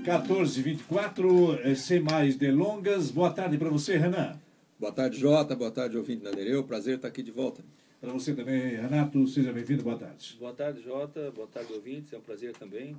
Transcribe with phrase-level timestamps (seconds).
[0.00, 3.10] 1424, eh, sem mais delongas.
[3.10, 4.34] Boa tarde para você, Renan.
[4.78, 5.54] Boa tarde, Jota.
[5.54, 6.64] Boa tarde, ouvinte da Nereu.
[6.64, 7.62] Prazer estar aqui de volta.
[8.00, 9.82] Para você também, Renato, seja bem-vindo.
[9.82, 10.36] Boa tarde.
[10.40, 11.30] Boa tarde, Jota.
[11.30, 12.14] Boa tarde, ouvintes.
[12.14, 12.96] É um prazer também.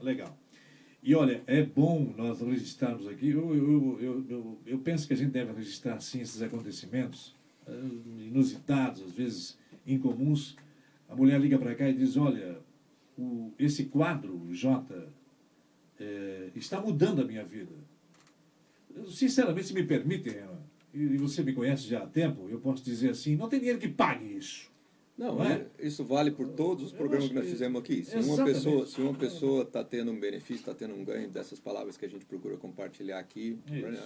[0.00, 0.34] Legal.
[1.02, 3.28] E olha, é bom nós registrarmos aqui.
[3.28, 7.34] Eu, eu, eu, eu, eu penso que a gente deve registrar, sim, esses acontecimentos
[7.66, 7.72] eh,
[8.26, 10.56] inusitados, às vezes incomuns.
[11.10, 12.58] A mulher liga para cá e diz: Olha,
[13.18, 15.08] o, esse quadro, Jota,
[16.00, 17.72] é, está mudando a minha vida.
[19.10, 20.34] Sinceramente, se me permitem,
[20.92, 23.78] e, e você me conhece já há tempo, eu posso dizer assim: não tem dinheiro
[23.78, 24.68] que pague isso.
[25.16, 25.64] Não, Não é?
[25.80, 25.86] é?
[25.86, 28.04] isso vale por todos os programas que nós fizemos aqui.
[28.04, 31.58] Se uma pessoa se uma pessoa está tendo um benefício, está tendo um ganho dessas
[31.58, 33.58] palavras que a gente procura compartilhar aqui,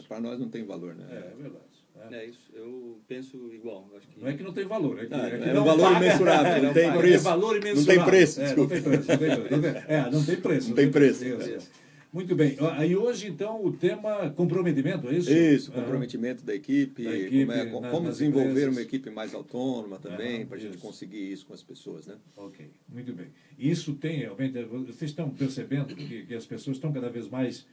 [0.09, 1.07] para nós não tem valor, né?
[1.11, 1.65] É, é verdade.
[2.11, 2.15] é.
[2.17, 2.51] É isso.
[2.55, 3.91] Eu penso igual.
[3.95, 5.55] Acho que Não é que não tem valor, é que, Ah, é que é um
[5.57, 6.07] não valor paga.
[6.07, 7.29] imensurável, não tem preço.
[7.29, 8.75] Não tem preço, não desculpa.
[8.75, 9.09] tem preço.
[9.11, 9.51] Não tem preço.
[9.51, 11.69] Não tem, não tem preço.
[12.13, 12.57] Muito bem.
[12.77, 15.31] Aí hoje, então, o tema comprometimento, é isso?
[15.33, 15.81] Isso, Aham.
[15.81, 18.75] comprometimento da equipe, Da equipe, como, é- na- como desenvolver empresas.
[18.75, 22.17] uma equipe mais autônoma também, Aham, para a gente conseguir isso com as pessoas, né?
[22.37, 23.29] Ok, muito bem.
[23.59, 24.63] Isso tem realmente.
[24.65, 27.67] Vocês estão percebendo que, que as pessoas estão cada vez mais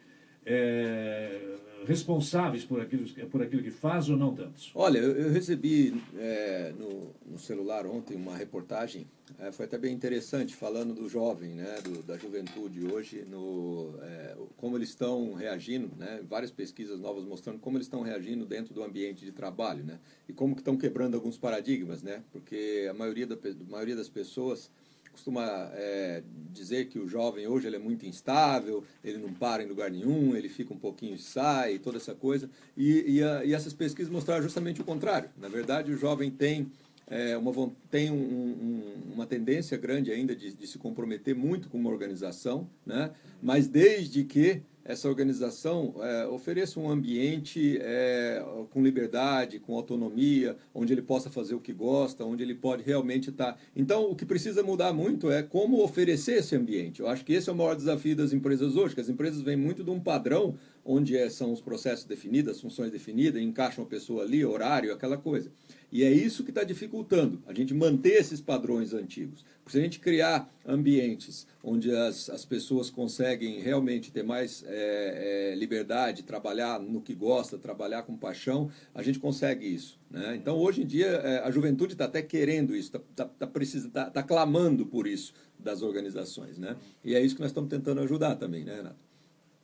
[0.45, 4.71] é, responsáveis por aquilo, por aquilo que fazem ou não tantos?
[4.75, 9.93] Olha, eu, eu recebi é, no, no celular ontem uma reportagem, é, foi até bem
[9.93, 15.91] interessante, falando do jovem, né, do- da juventude hoje, no, é, como eles estão reagindo,
[15.97, 19.99] né, várias pesquisas novas mostrando como eles estão reagindo dentro do ambiente de trabalho, né,
[20.27, 24.09] e como que estão quebrando alguns paradigmas, né, porque a maioria, da, a maioria das
[24.09, 24.71] pessoas
[25.11, 25.43] costuma
[25.73, 29.89] é, dizer que o jovem hoje ele é muito instável, ele não para em lugar
[29.91, 32.49] nenhum, ele fica um pouquinho e sai, toda essa coisa.
[32.77, 35.29] E, e, a- e essas pesquisas mostraram justamente o contrário.
[35.37, 36.71] Na verdade, o jovem tem,
[37.07, 41.77] é, uma, tem um- um- uma tendência grande ainda de, de se comprometer muito com
[41.77, 43.11] uma organização, né?
[43.41, 50.91] mas desde que essa organização é, ofereça um ambiente é, com liberdade, com autonomia, onde
[50.91, 53.55] ele possa fazer o que gosta, onde ele pode realmente estar.
[53.75, 57.01] Então, o que precisa mudar muito é como oferecer esse ambiente.
[57.01, 59.55] Eu acho que esse é o maior desafio das empresas hoje, que as empresas vêm
[59.55, 63.87] muito de um padrão onde é- são os processos definidos, as funções definidas, encaixam a
[63.87, 65.51] pessoa ali, horário, aquela coisa.
[65.91, 69.45] E é isso que está dificultando, a gente manter esses padrões antigos.
[69.69, 75.51] Porque se a gente criar ambientes onde as, as pessoas conseguem realmente ter mais é,
[75.51, 79.99] é, liberdade, trabalhar no que gosta, trabalhar com paixão, a gente consegue isso.
[80.09, 80.35] Né?
[80.35, 83.89] Então, hoje em dia, é, a juventude está até querendo isso, está tá, tá, precisa-
[83.91, 86.57] tá- tá clamando por isso das organizações.
[86.57, 86.75] Né?
[87.05, 88.97] E é isso que nós estamos tentando ajudar também, né, Renato?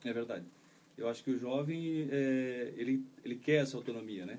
[0.03, 0.45] é verdade.
[0.95, 2.07] Eu acho que o jovem,
[2.77, 4.37] ele, ele quer essa autonomia, né?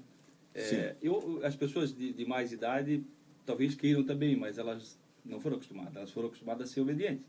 [1.02, 3.04] Eu, as pessoas de, de mais idade
[3.44, 4.96] talvez queiram também, mas elas
[5.28, 5.96] não foram acostumadas.
[5.96, 7.24] Elas foram acostumadas a ser obedientes.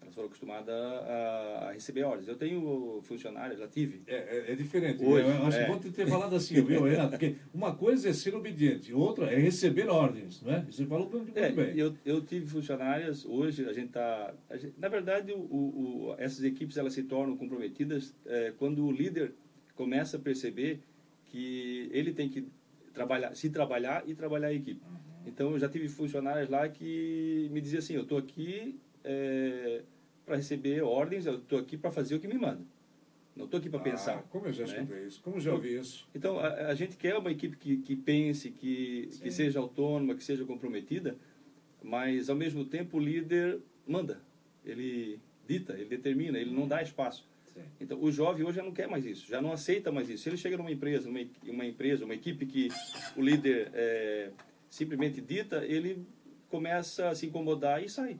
[0.00, 2.26] Elas foram acostumadas a, a receber ordens.
[2.26, 4.02] Eu tenho funcionários, já tive.
[4.06, 4.14] É,
[4.48, 5.04] é, é diferente.
[5.04, 5.66] Hoje, eu acho é.
[5.68, 7.10] bom ter falado assim, viu, Renato?
[7.10, 10.60] Porque uma coisa é ser obediente, outra é receber ordens, não é?
[10.62, 11.78] Você falou muito É, bem.
[11.78, 14.34] eu, eu tive funcionárias, hoje a gente está...
[14.76, 19.32] Na verdade, o, o, essas equipes elas se tornam comprometidas é, quando o líder
[19.76, 20.80] começa a perceber
[21.26, 22.44] que ele tem que
[22.92, 24.80] trabalhar, se trabalhar e trabalhar a equipe.
[25.26, 28.78] Então, eu já tive funcionários lá que me diziam assim, eu estou aqui
[30.24, 32.60] para receber ordens, eu estou aqui para fazer o que me manda.
[33.34, 34.22] Não estou aqui para Ah, pensar.
[34.30, 34.72] Como eu já né?
[34.82, 36.06] escutei isso, como eu já ouvi isso.
[36.14, 40.22] Então, a, a gente quer uma equipe que, que pense, que, que seja autônoma, que
[40.22, 41.16] seja comprometida,
[41.82, 44.20] mas, ao mesmo tempo, o líder manda.
[44.64, 45.18] Ele
[45.48, 47.26] dita, ele determina, ele não dá espaço.
[47.46, 47.62] Sim.
[47.80, 50.22] Então, o jovem hoje já não quer mais isso, já não aceita mais isso.
[50.22, 52.68] Se ele chega numa empresa, uma, uma empresa, uma equipe que
[53.16, 54.30] o líder é,
[54.72, 56.02] simplesmente dita, ele
[56.48, 58.18] começa a se incomodar e sai.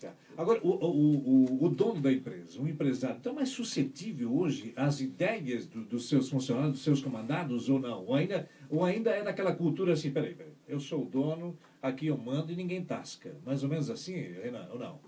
[0.00, 0.12] Tá.
[0.36, 5.00] Agora, o, o, o, o dono da empresa, um empresário, está mais suscetível hoje às
[5.00, 8.04] ideias do- dos seus funcionários, dos seus comandados ou não?
[8.06, 12.06] Ou ainda, ou ainda é naquela cultura assim, peraí, peraí, eu sou o dono, aqui
[12.06, 13.36] eu mando e ninguém tasca.
[13.44, 15.00] Mais ou menos assim, Renan, ou não?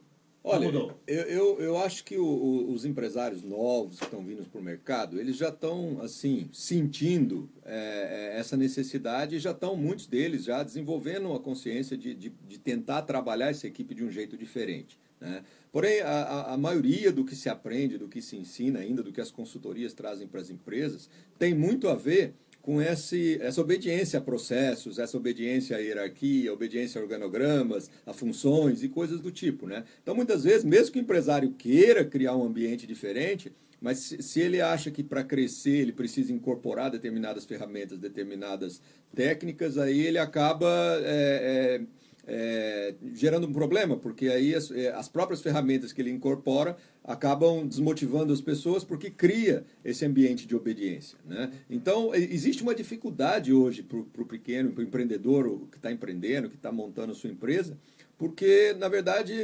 [0.42, 0.64] Olha,
[1.06, 4.64] eu, eu, eu acho que o- o- os empresários novos que estão vindo para o
[4.64, 10.44] mercado, eles já estão, assim, sentindo é, é, essa necessidade e já estão, muitos deles,
[10.44, 14.98] já desenvolvendo a consciência de, de, de tentar trabalhar essa equipe de um jeito diferente.
[15.20, 15.42] Né?
[15.70, 19.12] Porém, a, a, a maioria do que se aprende, do que se ensina ainda, do
[19.12, 24.18] que as consultorias trazem para as empresas, tem muito a ver com esse, essa obediência
[24.18, 29.66] a processos, essa obediência à hierarquia, obediência a organogramas, a funções e coisas do tipo.
[29.66, 29.84] Né?
[30.02, 34.60] Então, muitas vezes, mesmo que o empresário queira criar um ambiente diferente, mas se, ele
[34.60, 38.82] acha que para crescer ele precisa incorporar determinadas ferramentas, determinadas
[39.14, 40.68] técnicas, aí ele acaba
[41.02, 41.82] é, é,
[42.32, 47.66] é, gerando um problema, porque aí as, é, as, próprias ferramentas que ele incorpora acabam
[47.66, 51.18] desmotivando as pessoas porque cria esse ambiente de obediência.
[51.26, 51.50] Né?
[51.68, 56.54] Então, existe uma dificuldade hoje para o pequeno, para o empreendedor que está empreendendo, que
[56.54, 57.76] está montando a sua empresa,
[58.16, 59.34] porque, na verdade,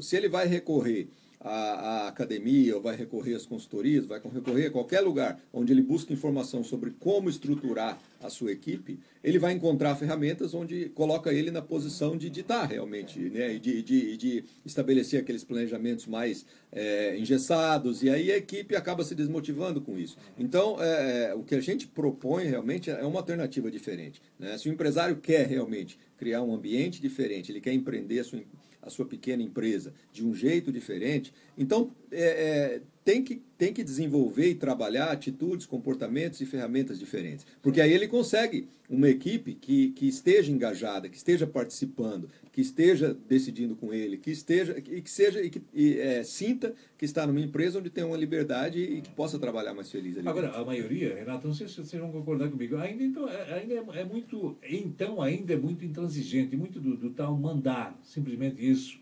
[0.00, 1.08] se ele vai recorrer
[1.40, 5.80] a, a, academia, ou vai recorrer às consultorias, vai recorrer a qualquer lugar onde ele
[5.80, 11.50] busca informação sobre como estruturar a sua equipe, ele vai encontrar ferramentas onde coloca ele
[11.50, 13.54] na posição de ditar realmente, né?
[13.58, 19.14] de, de, de estabelecer aqueles planejamentos mais é, engessados, e aí a equipe acaba se
[19.14, 20.18] desmotivando com isso.
[20.38, 24.20] Então, é, o que a gente propõe realmente é uma alternativa diferente.
[24.38, 24.58] Né?
[24.58, 28.38] Se o empresário quer realmente criar um ambiente diferente, ele quer empreender a sua
[28.82, 31.32] a sua pequena empresa de um jeito diferente.
[31.56, 37.46] Então, é, é, tem, que, tem que desenvolver e trabalhar atitudes, comportamentos e ferramentas diferentes.
[37.62, 42.28] Porque aí ele consegue uma equipe que, que esteja engajada, que esteja participando,
[42.60, 46.74] que esteja decidindo com ele, que esteja e que seja e que e, é, sinta
[46.98, 50.18] que está numa empresa onde tem uma liberdade e que possa trabalhar mais feliz.
[50.18, 53.54] Ali Agora, a maioria, Renato, não sei se vocês vão concordar comigo, ainda, então, é,
[53.54, 58.68] ainda é, é muito, então ainda é muito intransigente, muito do, do tal mandar, simplesmente
[58.68, 59.00] isso.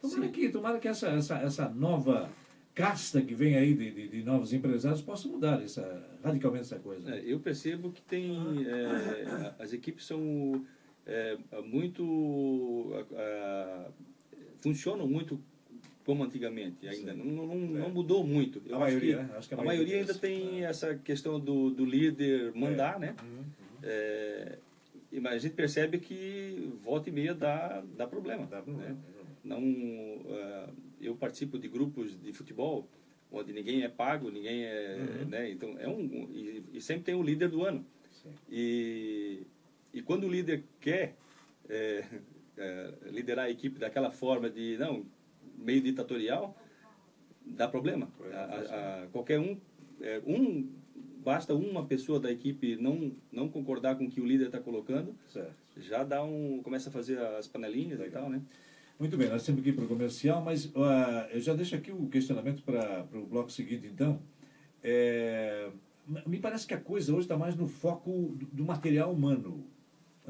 [0.00, 2.30] Tomara que, tomara que essa, essa, essa nova
[2.72, 7.14] casta que vem aí de, de, de, novos empresários possa mudar essa, radicalmente essa coisa.
[7.14, 10.64] É, eu percebo que tem é, as equipes são
[11.10, 13.06] é, muito
[14.58, 15.40] funcionam muito
[16.04, 17.88] como antigamente ainda não, não, não, é.
[17.88, 20.94] mudou muito eu a acho maioria, que, acho que a, a maioria, ainda tem essa
[20.94, 22.98] questão do, do líder mandar é.
[22.98, 23.38] né uhum.
[23.38, 23.44] uhum.
[23.82, 24.58] É,
[25.20, 28.90] mas a gente percebe que volta e meia dá, dá problema, dá problema.
[28.90, 28.96] Né?
[29.42, 32.86] não uh, eu participo de grupos de futebol
[33.32, 35.28] onde ninguém é pago ninguém é uhum.
[35.28, 37.84] né então é um e, e, sempre tem o líder do ano
[38.22, 38.30] Sim.
[38.50, 39.42] e
[39.92, 41.16] e quando o líder quer
[41.68, 42.04] é,
[42.56, 45.04] é, liderar a equipe daquela forma de não
[45.58, 46.56] meio ditatorial
[47.44, 49.58] dá problema a, a, qualquer um
[50.00, 50.68] é, um
[51.22, 55.14] basta uma pessoa da equipe não não concordar com o que o líder está colocando
[55.28, 55.54] certo.
[55.78, 58.06] já dá um começa a fazer as panelinhas Legal.
[58.06, 58.42] e tal né
[59.00, 61.90] muito bem, nós temos que ir para o comercial, mas uh, eu já deixo aqui
[61.90, 64.20] o questionamento para o bloco seguinte, então.
[64.84, 65.70] É,
[66.26, 69.64] me parece que a coisa hoje está mais no foco do, do, material humano.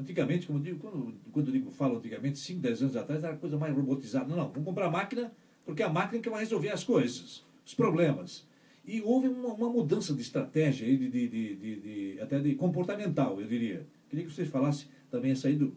[0.01, 3.37] Antigamente, como digo, quando, quando eu digo, falo antigamente, 5, 10 anos atrás, era a
[3.37, 4.27] coisa mais robotizada.
[4.27, 5.31] Não, não, vamos comprar máquina,
[5.65, 8.47] porque é a máquina que vai resolver as coisas, os problemas.
[8.83, 13.47] E houve uma, uma mudança de estratégia, de, de, de, de, até de comportamental, eu
[13.47, 13.85] diria.
[14.09, 15.73] Queria que vocês falassem também essa aí do,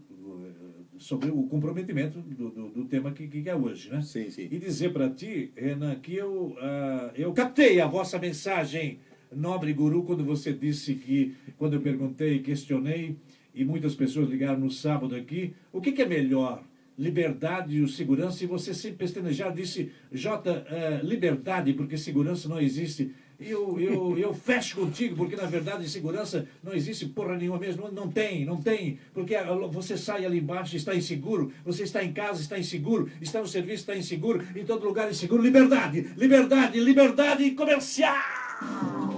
[0.98, 4.00] sobre o comprometimento do, do, do tema que, que, é hoje, né?
[4.02, 4.48] Sim, sim.
[4.50, 8.98] E dizer para ti, Renan, que eu, uh, eu captei a vossa mensagem,
[9.30, 13.16] nobre guru, quando você disse que, quando eu perguntei, questionei,
[13.54, 16.62] e muitas pessoas ligaram no sábado aqui, o que, que é melhor?
[16.98, 18.44] Liberdade ou segurança?
[18.44, 24.34] E você sempre pestanejar disse, Jota, uh, liberdade, porque segurança não existe eu, eu, eu
[24.34, 27.90] fecho contigo, porque na verdade segurança não existe porra nenhuma mesmo.
[27.90, 28.98] Não tem, não tem.
[29.12, 29.34] Porque
[29.70, 31.52] você sai ali embaixo, está inseguro.
[31.64, 33.10] Você está em casa, está inseguro.
[33.20, 34.44] Está no serviço, está inseguro.
[34.54, 35.42] Em todo lugar, inseguro.
[35.42, 39.13] Liberdade, liberdade, liberdade comercial!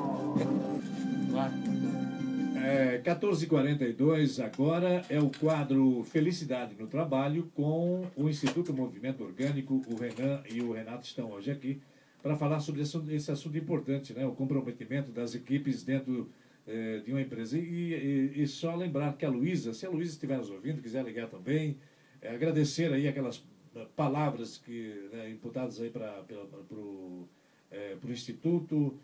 [2.77, 9.81] É, 14h42 agora é o quadro Felicidade no Trabalho com o Instituto Movimento Orgânico.
[9.89, 11.81] O Renan e o Renato estão hoje aqui
[12.23, 14.27] para falar sobre esse, assunto importante, né?
[14.27, 16.31] o comprometimento das equipes dentro
[16.67, 17.57] eh, de uma empresa.
[17.57, 21.03] E, e, e, só lembrar que a Luísa, se a Luísa estiver nos ouvindo, quiser
[21.03, 21.79] ligar também,
[22.21, 23.43] é, agradecer aí aquelas
[23.97, 26.23] palavras que né, imputadas aí para
[26.73, 27.27] o
[27.71, 28.99] é, Instituto,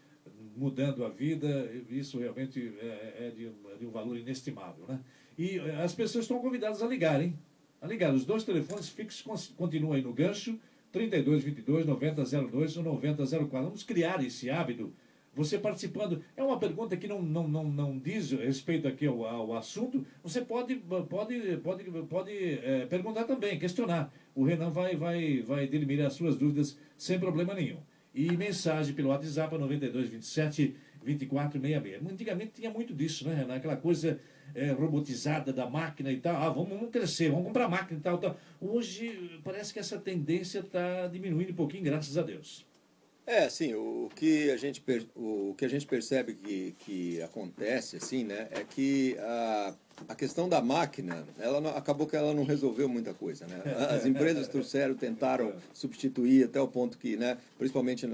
[0.56, 4.84] mudando a vida, isso realmente é, é de, é de um valor inestimável.
[4.88, 5.00] Né?
[5.38, 7.38] E as pessoas estão convidadas a ligar, hein?
[7.80, 8.14] A ligar.
[8.14, 10.58] Os dois telefones fixos continuam aí no gancho,
[10.92, 13.66] 3222 9002 ou 9004.
[13.66, 14.92] Vamos criar esse hábito.
[15.34, 16.22] Você participando.
[16.36, 20.06] É uma pergunta que não, não, não, não diz respeito aqui ao, ao assunto.
[20.22, 24.12] Você pode, pode, pode, pode é, perguntar também, questionar.
[24.34, 27.78] O Renan vai, vai, vai dirimir as suas dúvidas sem problema nenhum.
[28.14, 32.12] E mensagem pelo WhatsApp 9227 2466.
[32.12, 33.56] Antigamente tinha muito disso, né, Renan?
[33.56, 34.20] Aquela coisa
[34.54, 36.36] é, robotizada da máquina e tal.
[36.36, 38.38] Ah, vamos, vamos crescer, vamos comprar máquina e tal, tal.
[38.60, 42.64] Hoje parece que essa tendência está diminuindo um pouquinho, graças a Deus.
[43.24, 44.82] É, sim, o que a gente,
[45.14, 49.74] o que a gente percebe que, que acontece, assim, né, é que a,
[50.08, 53.62] a questão da máquina, ela não, acabou que ela não resolveu muita coisa, né?
[53.90, 58.08] As empresas trouxeram, tentaram substituir até o ponto que, né, principalmente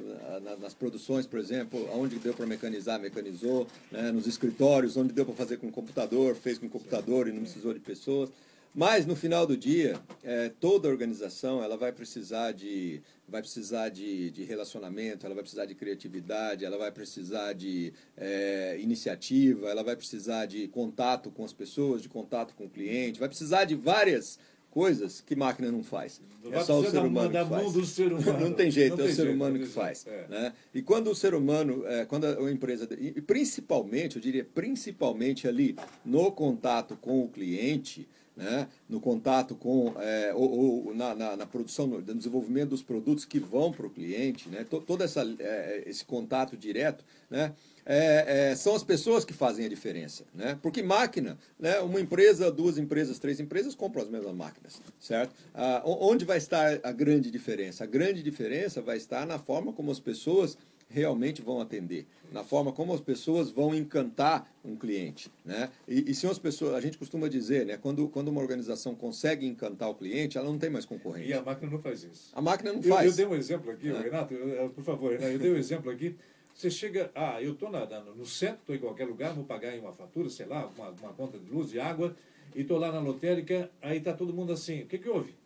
[0.61, 5.35] nas produções, por exemplo, onde deu para mecanizar, mecanizou, né, nos escritórios, onde deu para
[5.35, 8.31] fazer com computador, fez com computador e não precisou de pessoas.
[8.75, 14.31] Mas no final do dia, é, toda organização ela vai precisar de vai precisar de,
[14.31, 19.95] de relacionamento, ela vai precisar de criatividade, ela vai precisar de é, iniciativa, ela vai
[19.95, 24.39] precisar de contato com as pessoas, de contato com o cliente, vai precisar de várias
[24.71, 26.21] coisas que máquina não faz.
[26.51, 27.73] é só o ser humano que faz.
[27.73, 28.41] Do ser humano.
[28.41, 30.07] não tem jeito, não é o ser jeito, humano que faz.
[30.07, 30.27] É.
[30.29, 30.53] Né?
[30.75, 35.77] E quando o ser humano, é, quando a empresa, e principalmente, eu diria principalmente ali
[36.05, 38.09] no contato com o cliente,
[38.39, 43.25] né, no contato com, é, ou, ou na, na, na, produção, no desenvolvimento dos produtos
[43.25, 47.53] que vão para o cliente, né, todo essa, é, esse contato direto, né,
[47.85, 50.25] é, são as pessoas que fazem a diferença.
[50.35, 50.57] Né?
[50.63, 55.35] Porque máquina, né, uma empresa, duas empresas, três empresas compram as mesmas máquinas, certo?
[55.55, 57.85] Ah, onde vai estar a grande diferença?
[57.85, 60.57] A grande diferença vai estar na forma como as pessoas
[60.89, 65.71] realmente vão atender, na forma como as pessoas vão encantar um cliente, né?
[65.87, 69.47] E, e se as pessoas, a gente costuma dizer, né, quando, quando uma organização consegue
[69.47, 71.29] encantar o cliente, ela não tem mais concorrente.
[71.29, 72.31] E a máquina não faz isso.
[72.35, 73.05] A máquina não faz.
[73.05, 74.01] Eu, eu dei um exemplo aqui, é.
[74.01, 76.17] Renato, eu, por favor, Renato, eu dei um exemplo aqui.
[76.55, 80.29] Você chega, ah, eu estou no centro, estou em qualquer lugar, vou pagar uma fatura,
[80.29, 82.17] sei lá, uma, uma conta de luz, de água,
[82.53, 85.37] e estou lá na lotérica, aí está todo mundo assim, o que, que houve?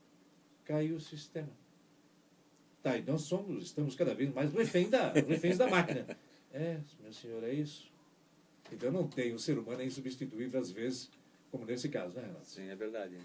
[0.64, 1.50] Caiu o sistema.
[2.82, 6.04] Tá, então somos, estamos cada vez mais refém da, reféns da máquina.
[6.52, 7.90] É, meu senhor, é isso.
[8.72, 11.10] Então não tem, o ser humano é insubstituível às vezes,
[11.50, 12.46] como nesse caso, né, Renato?
[12.46, 13.16] Sim, é verdade.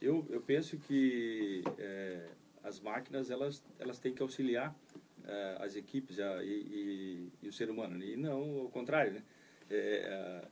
[0.00, 2.28] Eu, eu penso que é,
[2.62, 4.76] as máquinas, elas, elas têm que auxiliar
[5.26, 9.22] é, as equipes a, e, e, e, o ser humano, e não o contrário, né?
[9.70, 10.48] É, a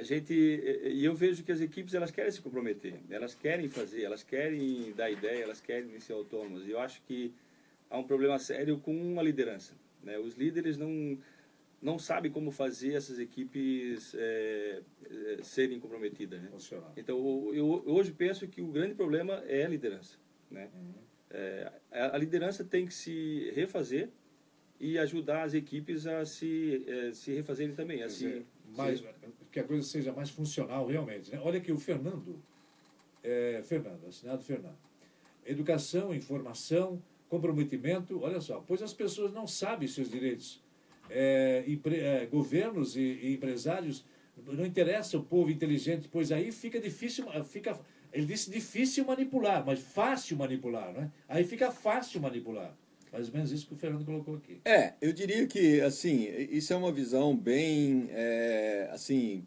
[0.00, 4.22] gente e eu vejo que as equipes elas querem se comprometer elas querem fazer elas
[4.22, 6.66] querem dar ideia elas querem ser autônomas.
[6.66, 7.34] E eu acho que
[7.90, 10.18] há um problema sério com a liderança né?
[10.18, 11.18] Os líderes não
[11.80, 16.48] não sabem como fazer essas equipes é, é, serem comprometidas né?
[16.96, 17.18] então
[17.52, 20.16] eu hoje penso que o grande problema é a liderança
[20.50, 20.70] né?
[20.74, 20.94] Uhum.
[21.30, 24.08] é, a liderança tem que se refazer
[24.80, 28.46] e ajudar as equipes a se se refazerem também assim
[28.76, 29.02] mais,
[29.52, 31.30] que a coisa seja mais funcional realmente.
[31.30, 31.38] Né?
[31.44, 32.42] Olha aqui, o Fernando,
[33.22, 34.78] é, Fernando, assinado Fernando.
[35.44, 40.62] Educação, informação, comprometimento, olha só, pois as pessoas não sabem seus direitos.
[41.10, 44.04] É, empre, é, governos e, e, empresários
[44.46, 47.78] não interessa o povo inteligente, pois aí fica difícil, fica,
[48.12, 51.10] ele disse difícil manipular, mas fácil manipular, né?
[51.28, 52.74] Aí fica fácil manipular.
[53.12, 54.60] Mais ou menos isso que o Fernando colocou aqui.
[54.64, 59.44] É, eu diria que, assim, isso é uma visão bem, é, assim,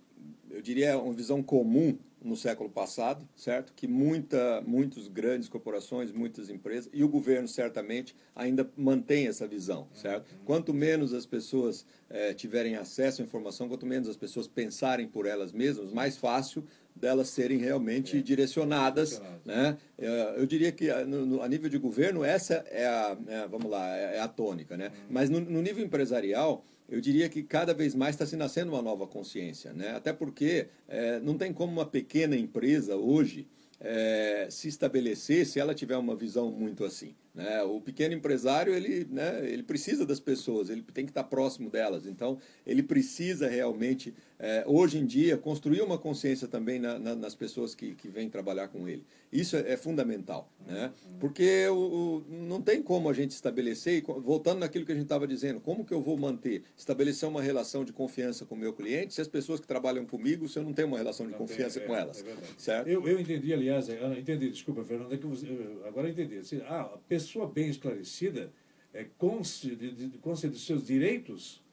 [0.52, 3.72] eu diria uma visão comum no século passado, certo?
[3.76, 9.88] Que muita, muitas grandes corporações, muitas empresas e o governo certamente ainda mantém essa visão,
[9.94, 10.32] certo?
[10.32, 10.46] Uhum.
[10.46, 15.28] Quanto menos as pessoas é, tiverem acesso à informação, quanto menos as pessoas pensarem por
[15.28, 16.64] elas mesmas, mais fácil
[16.96, 18.22] delas serem realmente é.
[18.22, 19.78] direcionadas, né?
[19.98, 23.98] É, eu diria que no, a nível de governo essa é a, é, vamos lá,
[23.98, 24.88] é, é a tônica, né?
[24.88, 25.06] Uhum.
[25.10, 28.82] Mas no, no nível empresarial eu diria que cada vez mais está se nascendo uma
[28.82, 29.96] nova consciência, né?
[29.96, 33.48] Até porque é, não tem como uma pequena empresa hoje
[33.80, 37.16] é, se estabelecer se ela tiver uma visão muito assim.
[37.34, 37.62] Né?
[37.64, 42.06] O pequeno empresário ele, né, ele precisa das pessoas, ele tem que estar próximo delas.
[42.06, 47.34] Então, ele precisa realmente, é, hoje em dia, construir uma consciência também na, na, nas
[47.34, 49.06] pessoas que, que vêm trabalhar com ele.
[49.32, 50.92] Isso é, é fundamental, né?
[51.20, 55.26] porque o, o, não tem como a gente estabelecer, voltando naquilo que a gente estava
[55.26, 59.14] dizendo, como que eu vou manter, estabelecer uma relação de confiança com o meu cliente
[59.14, 61.80] se as pessoas que trabalham comigo, se eu não tenho uma relação de não confiança
[61.80, 62.24] tem, é, com elas.
[62.24, 62.88] É certo?
[62.88, 65.48] Eu, eu entendi, aliás, eu entendi, desculpa, Fernando, é que você,
[65.86, 66.38] agora eu entendi.
[66.38, 68.52] Assim, ah, a pessoa bem esclarecida,
[68.94, 70.08] é, consciente de,
[70.50, 71.65] de seus direitos,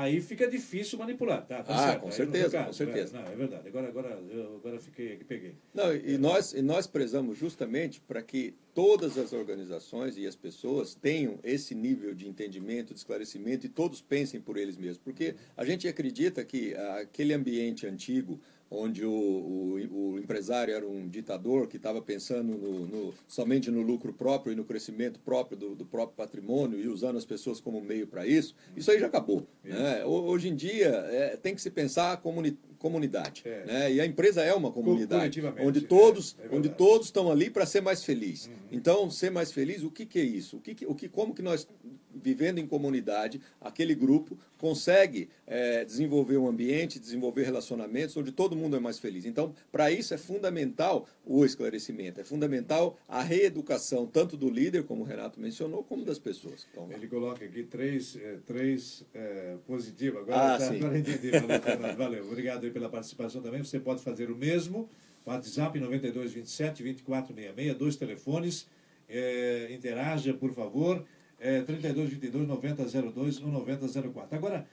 [0.00, 1.46] aí fica difícil manipular.
[1.46, 2.00] Tá, tá ah, certo.
[2.02, 3.16] com certeza, caso, com certeza.
[3.16, 3.68] É, não, é verdade.
[3.68, 5.54] Agora, agora, eu agora fiquei aqui, peguei.
[5.72, 10.94] Não, e, nós, e nós prezamos justamente para que todas as organizações e as pessoas
[10.94, 14.98] tenham esse nível de entendimento, de esclarecimento e todos pensem por eles mesmos.
[14.98, 18.40] Porque a gente acredita que aquele ambiente antigo,
[18.74, 23.82] onde o, o, o, empresário era um ditador que estava pensando no, no, somente no
[23.82, 27.80] lucro próprio e no crescimento próprio do, do próprio patrimônio e usando as pessoas como
[27.80, 29.46] meio para isso, isso aí já acabou.
[29.62, 30.04] Né?
[30.04, 33.42] Hoje em dia é, tem que se pensar comuni comunidade.
[33.44, 33.64] É.
[33.64, 33.92] Né?
[33.94, 37.66] E a empresa é uma comunidade onde todos, é, é onde todos estão ali para
[37.66, 38.46] ser mais feliz.
[38.46, 38.52] Uhum.
[38.72, 40.56] Então, ser mais feliz, o que, que é isso?
[40.56, 41.66] O que, o que, como que nós
[42.14, 48.76] vivendo em comunidade, aquele grupo consegue é, desenvolver um ambiente, desenvolver relacionamentos onde todo mundo
[48.76, 49.26] é mais feliz.
[49.26, 55.02] Então, para isso é fundamental o esclarecimento, é fundamental a reeducação, tanto do líder, como
[55.02, 56.66] o Renato mencionou, como das pessoas.
[56.70, 60.20] Então, Ele coloca aqui três, é, três é, positivos.
[60.20, 61.30] Agora, ah, tá, agora entendi.
[61.30, 62.24] Valeu, valeu.
[62.24, 63.62] Obrigado pela participação também.
[63.62, 64.90] Você pode fazer o mesmo
[65.24, 68.68] WhatsApp 9227 2466, dois telefones.
[69.08, 71.04] É, interaja, por favor.
[71.38, 74.36] É, 3222 9002 ou 9004.
[74.36, 74.66] Agora,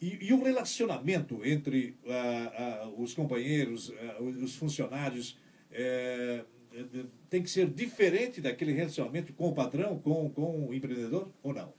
[0.00, 5.38] e, e o relacionamento entre ah, ah, os companheiros, ah, os funcionários,
[5.70, 6.44] é,
[7.30, 11.72] tem que ser diferente daquele relacionamento com o patrão, com, com o empreendedor, ou não?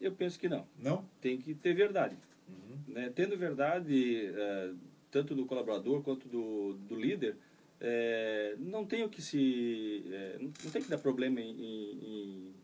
[0.00, 0.66] Eu penso que não.
[0.78, 1.04] Não?
[1.20, 2.16] Tem que ter verdade.
[2.50, 2.94] Uhum.
[2.94, 3.12] Né?
[3.14, 4.72] Tendo verdade, é,
[5.10, 7.36] tanto do colaborador quanto do, do líder,
[7.80, 10.04] é, não tem o que se.
[10.12, 12.54] É, não tem que dar problema em, em,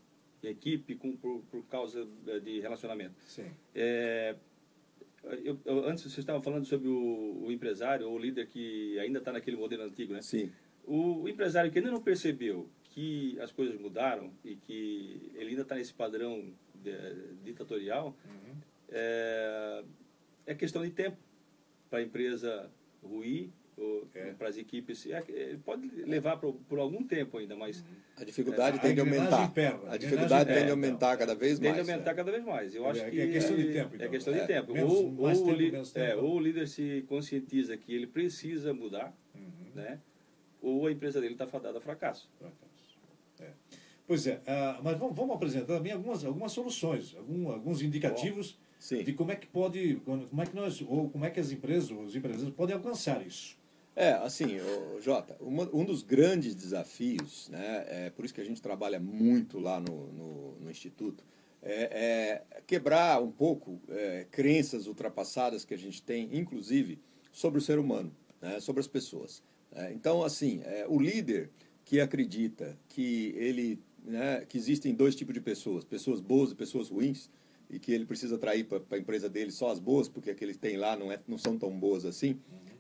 [0.43, 2.07] em equipe com, por, por, causa
[2.43, 3.15] de relacionamento.
[3.27, 3.51] Sim.
[3.75, 4.37] É,
[5.43, 9.19] eu, eu, antes você estava falando sobre o, o empresário ou o líder que ainda
[9.19, 10.23] está naquele modelo antigo, né?
[10.23, 10.53] Sim.
[10.85, 15.63] O, o, empresário que ainda não percebeu que as coisas mudaram e que ele ainda
[15.63, 16.93] está nesse padrão de,
[17.43, 18.46] ditatorial, uhum.
[18.89, 19.85] É,
[20.47, 21.17] é questão de tempo
[21.89, 22.71] para a empresa
[23.03, 23.51] ruir
[24.15, 24.33] é.
[24.33, 25.07] para as equipes.
[25.07, 27.85] É, é, pode levar por, por, algum tempo ainda, mas.
[28.17, 29.53] A dificuldade é, tende a aumentar.
[29.89, 31.77] A dificuldade tende a aumentar cada vez mais.
[31.77, 32.75] Tende a aumentar cada vez mais.
[32.75, 33.21] Eu acho que.
[33.21, 33.95] É questão de tempo.
[33.95, 34.07] Então.
[34.07, 34.73] É questão de tempo.
[34.73, 36.23] Menos, ou, ou, tempo, li, tempo.
[36.23, 39.73] ou o líder se conscientiza que ele precisa mudar, uhum.
[39.75, 40.01] né?
[40.61, 42.29] ou a empresa dele está fadada a fracasso.
[44.07, 48.57] Pois é, uh, mas vamos, vamos, apresentar também algumas, algumas soluções, algum, alguns indicativos
[48.95, 51.91] de como é que pode, como é que nós, ou como é que as empresas,
[51.91, 53.57] os empresários podem alcançar isso.
[53.95, 54.59] É, assim,
[55.01, 59.81] Jota, um dos grandes desafios, né, é por isso que a gente trabalha muito lá
[59.81, 61.25] no, no, no Instituto,
[61.63, 66.99] é, é, quebrar um pouco é, crenças ultrapassadas que a gente tem, inclusive,
[67.33, 69.43] sobre o ser humano, né, sobre as pessoas.
[69.73, 71.51] É, então, assim, é, o líder
[71.85, 76.89] que acredita que ele, né, que existem dois tipos de pessoas, pessoas boas e pessoas
[76.89, 77.31] ruins,
[77.69, 80.67] e que ele precisa atrair para a empresa dele só as boas, porque aqueles que
[80.67, 82.39] ele tem lá não, é, não são tão boas assim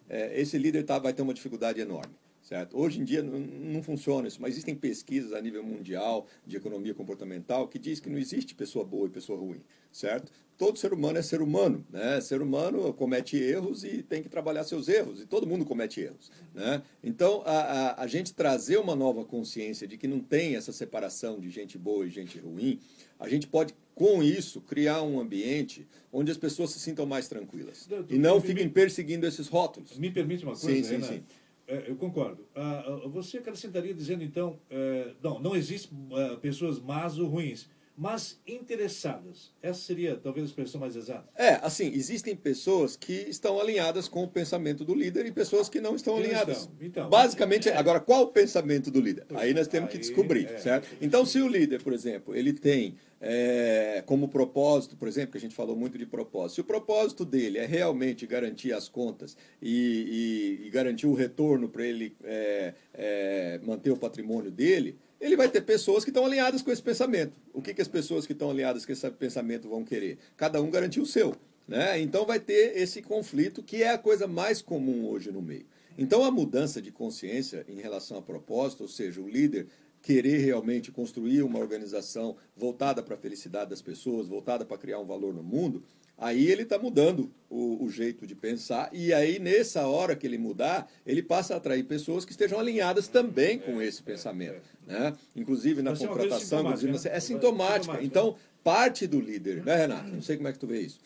[0.08, 2.14] é, esse líder tá, vai ter uma dificuldade enorme.
[2.46, 2.78] Certo?
[2.78, 6.94] Hoje em dia não, não, funciona isso, mas existem pesquisas a nível mundial de economia
[6.94, 9.60] comportamental que diz que não existe pessoa boa e pessoa ruim,
[9.90, 10.30] certo?
[10.56, 12.20] Todo ser humano é ser humano, né?
[12.20, 16.30] Ser humano comete erros e tem que trabalhar seus erros, e todo mundo comete erros,
[16.54, 16.84] né?
[17.02, 21.40] Então, a, a, a gente trazer uma nova consciência de que não tem essa separação
[21.40, 22.78] de gente boa e gente ruim,
[23.18, 27.88] a gente pode com isso, criar um ambiente onde as pessoas se sintam mais tranquilas.
[28.10, 29.98] e não fiquem perseguindo esses rótulos.
[29.98, 31.22] Me permite uma coisa, sim, sim, sim.
[31.68, 32.46] É, eu concordo.
[32.54, 37.68] Ah, ah, você acrescentaria dizendo, então, é, não, não existem é, pessoas más ou ruins
[37.96, 39.52] mas interessadas.
[39.62, 41.28] Essa seria talvez a expressão mais exata.
[41.34, 45.80] É, assim, existem pessoas que estão alinhadas com o pensamento do líder e pessoas que
[45.80, 46.58] não estão alinhadas.
[46.58, 46.74] Estão.
[46.80, 47.76] Então, Basicamente, é.
[47.76, 49.24] agora, qual o pensamento do líder?
[49.34, 50.88] Aí nós temos aí, que descobrir, é, certo?
[51.00, 55.40] Então, se o líder, por exemplo, ele tem é, como propósito, por exemplo, que a
[55.40, 60.58] gente falou muito de propósito, se o propósito dele é realmente garantir as contas e,
[60.62, 65.48] e, e garantir o retorno para ele é, é, manter o patrimônio dele, ele vai
[65.48, 67.32] ter pessoas que estão alinhadas com esse pensamento.
[67.52, 70.18] O que, que as pessoas que estão alinhadas com esse pensamento vão querer?
[70.36, 71.34] Cada um garantir o seu.
[71.66, 72.00] Né?
[72.00, 75.66] Então vai ter esse conflito que é a coisa mais comum hoje no meio.
[75.98, 79.66] Então a mudança de consciência em relação a propósito, ou seja, o líder
[80.02, 85.06] querer realmente construir uma organização voltada para a felicidade das pessoas, voltada para criar um
[85.06, 85.82] valor no mundo,
[86.18, 90.38] Aí ele está mudando o, o, jeito de pensar, e aí nessa hora que ele
[90.38, 94.62] mudar, ele passa a atrair pessoas que estejam alinhadas também com esse pensamento.
[94.86, 95.12] Né?
[95.34, 96.98] Inclusive na contratação, inclusive, né?
[97.16, 98.02] é sintomática.
[98.02, 100.08] Então, parte do líder, né, Renato?
[100.08, 101.00] Não sei como é que tu vê isso.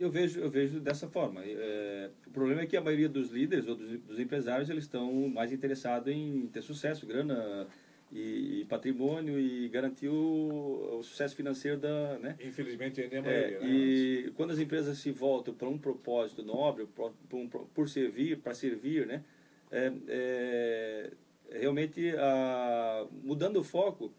[0.00, 1.42] Eu vejo, eu vejo dessa forma.
[1.44, 5.28] É, o problema é que a maioria dos líderes ou dos, dos empresários eles estão
[5.28, 7.66] mais interessados em ter sucesso, grana,
[8.10, 12.36] e, e, patrimônio e garantir o, sucesso financeiro da, né?
[12.40, 13.56] Infelizmente ainda é a maioria.
[13.56, 13.68] É, né?
[13.68, 18.54] E quando as empresas se voltam para um propósito nobre, por, por, por servir, para
[18.54, 19.22] servir, né?
[19.70, 21.12] É, é,
[21.50, 24.12] realmente a, mudando o foco,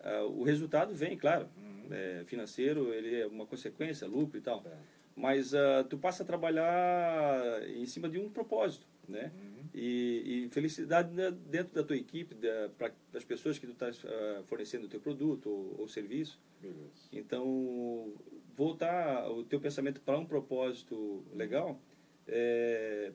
[0.00, 1.70] a, o resultado vem, claro, uhum.
[1.90, 4.62] É, financeiro, ele é uma consequência, lucro e tal.
[4.66, 4.70] É.
[5.16, 9.32] Mas a, tu passa a trabalhar em cima de um propósito, né?
[9.34, 11.10] Uhum e, e, felicidade
[11.46, 15.00] dentro da tua equipe, da, pra, das pessoas que tu estás uh, fornecendo o teu
[15.00, 16.40] produto ou, ou serviço.
[16.60, 17.08] Beleza.
[17.12, 18.12] Então,
[18.56, 21.80] voltar o teu pensamento para um propósito legal,
[22.26, 23.12] é,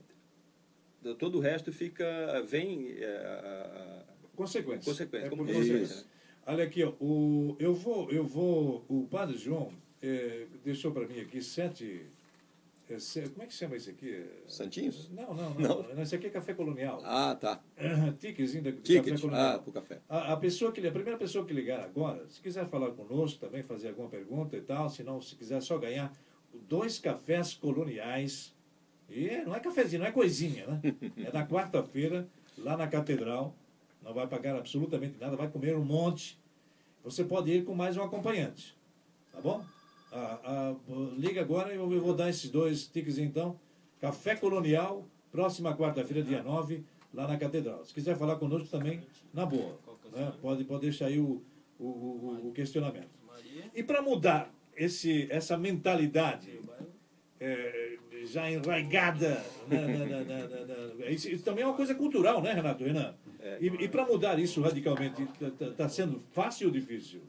[1.20, 2.94] todo o resto fica, vem...
[2.98, 4.04] É,
[4.36, 4.92] consequência.
[4.92, 5.98] Consequência, é como consequência.
[5.98, 6.04] Né?
[6.48, 8.86] Olha aqui, ó, o, eu, vou, eu vou...
[8.88, 12.06] O Padre João é, deixou para mim aqui sete
[13.32, 14.26] como é que chama isso aqui?
[14.48, 15.10] Santinhos?
[15.10, 15.84] Não, não, não.
[15.84, 16.02] não.
[16.02, 17.02] Esse aqui é café colonial.
[17.04, 17.60] Ah, tá.
[18.20, 19.06] Ticketzinho da Ticket.
[19.06, 19.56] café colonial.
[19.56, 20.02] Ah, pro café.
[20.08, 23.64] A, a, pessoa que, a primeira pessoa que ligar agora, se quiser falar conosco também,
[23.64, 26.14] fazer alguma pergunta e tal, se não, se quiser só ganhar
[26.68, 28.54] dois cafés coloniais.
[29.10, 30.82] E não é cafezinho, não é coisinha, né?
[31.18, 32.28] É na quarta-feira.
[32.58, 33.56] lá na catedral,
[34.02, 36.40] não vai pagar absolutamente nada, vai comer um monte.
[37.04, 38.76] Você pode ir com mais um acompanhante,
[39.32, 39.64] tá bom?
[40.18, 40.76] Ah, ah,
[41.18, 43.60] liga agora e eu vou dar esses dois tickets então.
[44.00, 47.84] Café Colonial, próxima quarta-feira, dia 9, lá na Catedral.
[47.84, 49.02] Se quiser falar conosco também,
[49.34, 49.78] na boa.
[50.14, 50.32] Né?
[50.42, 51.44] Pode, pode deixar aí o,
[51.78, 53.10] o, o, o questionamento.
[53.74, 56.62] E para mudar esse, essa mentalidade
[57.38, 59.44] é, já enraigada.
[59.68, 60.24] Né, né,
[60.96, 62.86] né, isso, isso, também é uma coisa cultural, né, Renato?
[62.86, 63.14] Renan?
[63.42, 67.22] É, e, e para mudar isso radicalmente, está tá sendo fácil ou difícil?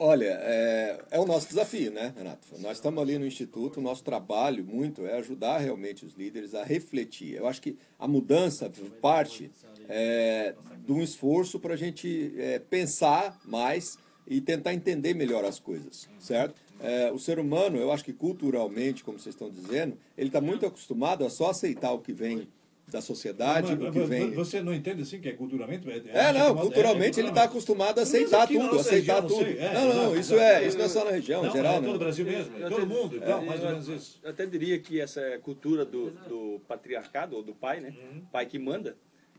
[0.00, 2.46] Olha, é, é, o nosso desafio, né, Renato?
[2.58, 6.62] Nós estamos ali no Instituto, o nosso trabalho muito é ajudar realmente os líderes a
[6.62, 7.34] refletir.
[7.34, 8.70] Eu acho que a mudança
[9.02, 9.50] parte
[9.88, 10.54] é,
[10.86, 16.08] de um esforço para a gente é, pensar mais e tentar entender melhor as coisas,
[16.20, 16.54] certo?
[16.80, 20.64] É, o ser humano, eu acho que culturalmente, como vocês estão dizendo, ele está muito
[20.64, 22.46] acostumado a só aceitar o que vem
[22.90, 24.30] da sociedade, mas, o que vem...
[24.32, 25.86] Você não entende assim que é culturalmente?
[25.90, 29.44] É, é não, culturalmente é, ele está acostumado a aceitar tudo, aceitar tudo.
[29.44, 31.74] É, não, não, isso, é, isso não é só na região, não, em geral.
[31.74, 34.20] É todo o Brasil mesmo, é todo mundo, então, mais ou menos isso.
[34.22, 37.94] Eu até diria que essa cultura do, do patriarcado, ou do pai, né?
[37.96, 38.22] Uhum.
[38.32, 38.96] Pai que manda,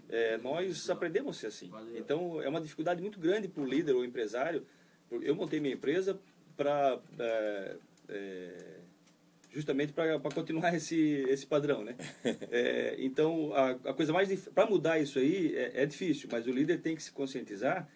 [0.09, 1.71] é, nós aprendemos a ser assim.
[1.95, 4.65] Então, é uma dificuldade muito grande para o líder ou empresário.
[5.09, 6.19] Eu montei minha empresa
[6.55, 6.99] para...
[9.51, 11.95] Justamente para continuar esse, esse padrão, né?
[12.51, 16.51] É, então, a, a, coisa mais para mudar isso aí é, é, difícil, mas o
[16.51, 17.89] líder tem que se conscientizar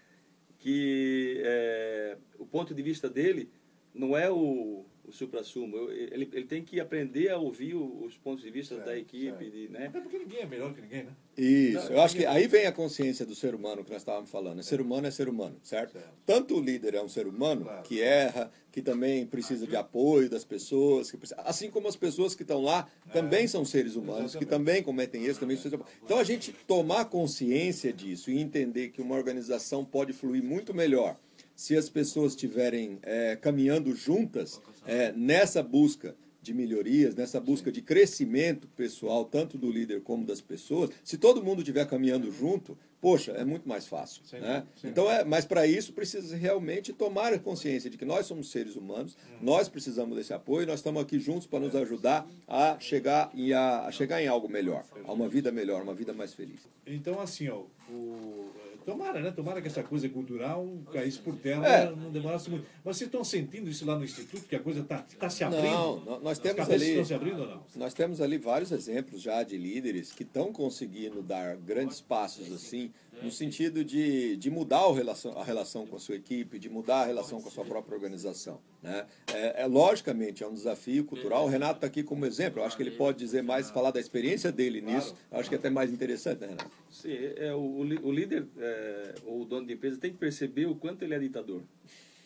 [0.58, 3.52] que é, o ponto de vista dele
[3.94, 5.92] não é o, o supra-sumo.
[5.92, 9.50] Ele, ele tem que aprender a ouvir os pontos de vista certo, da equipe.
[9.50, 9.88] De, né?
[9.88, 11.12] Até porque ninguém é melhor que ninguém, né?
[11.36, 11.86] Isso.
[11.86, 14.60] Não, eu acho que aí vem a consciência do ser humano que nós estávamos falando.
[14.60, 14.64] É.
[14.64, 15.94] Ser humano é ser humano, certo?
[15.94, 16.10] certo?
[16.26, 17.84] Tanto o líder é um ser humano claro.
[17.84, 22.34] que erra, que também precisa de apoio das pessoas, que precisa, assim como as pessoas
[22.36, 23.48] que estão lá também é.
[23.48, 24.40] são seres humanos, Exatamente.
[24.40, 25.58] que também cometem isso, também.
[26.04, 31.18] Então a gente tomar consciência disso e entender que uma organização pode fluir muito melhor
[31.64, 37.82] se as pessoas estiverem é, caminhando juntas é, nessa busca de melhorias, nessa busca de
[37.82, 43.32] crescimento pessoal, tanto do líder como das pessoas, se todo mundo estiver caminhando junto, poxa,
[43.32, 44.24] é muito mais fácil.
[44.26, 44.66] Sim, né?
[44.76, 44.90] Sim.
[44.90, 48.76] Então, é, mas para isso precisa realmente tomar a consciência de que nós somos seres
[48.76, 49.46] humanos, uhum.
[49.46, 53.86] nós precisamos desse apoio, nós estamos aqui juntos para nos ajudar a chegar, em, a,
[53.86, 56.68] a chegar em algo melhor, a uma vida melhor, uma vida mais feliz.
[56.86, 58.52] Então, assim, ó, o
[58.86, 59.32] Tomara, né?
[59.32, 61.90] Tomara que essa coisa cultural caísse por terra, é.
[61.90, 62.66] não demorasse muito.
[62.84, 65.66] Mas vocês estão sentindo isso lá no Instituto, que a coisa está tá se abrindo?
[66.06, 66.90] Não, nós temos ali.
[66.90, 67.64] Estão se abrindo ou não?
[67.76, 72.92] Nós temos ali vários exemplos já de líderes que estão conseguindo dar grandes passos assim
[73.22, 77.06] no sentido de, de mudar relação, a relação com a sua equipe, de mudar a
[77.06, 78.60] relação com a sua própria organização.
[78.82, 79.06] Né?
[79.34, 81.46] É, é logicamente é um desafio cultural.
[81.46, 82.60] O Renato está aqui como exemplo.
[82.60, 85.16] Eu acho que ele pode dizer mais, falar da experiência dele nisso.
[85.32, 86.72] Eu acho que é até mais interessante, né, Renato?
[86.90, 90.76] Sim, é, o, o líder é, ou o dono de empresa tem que perceber o
[90.76, 91.64] quanto ele é ditador.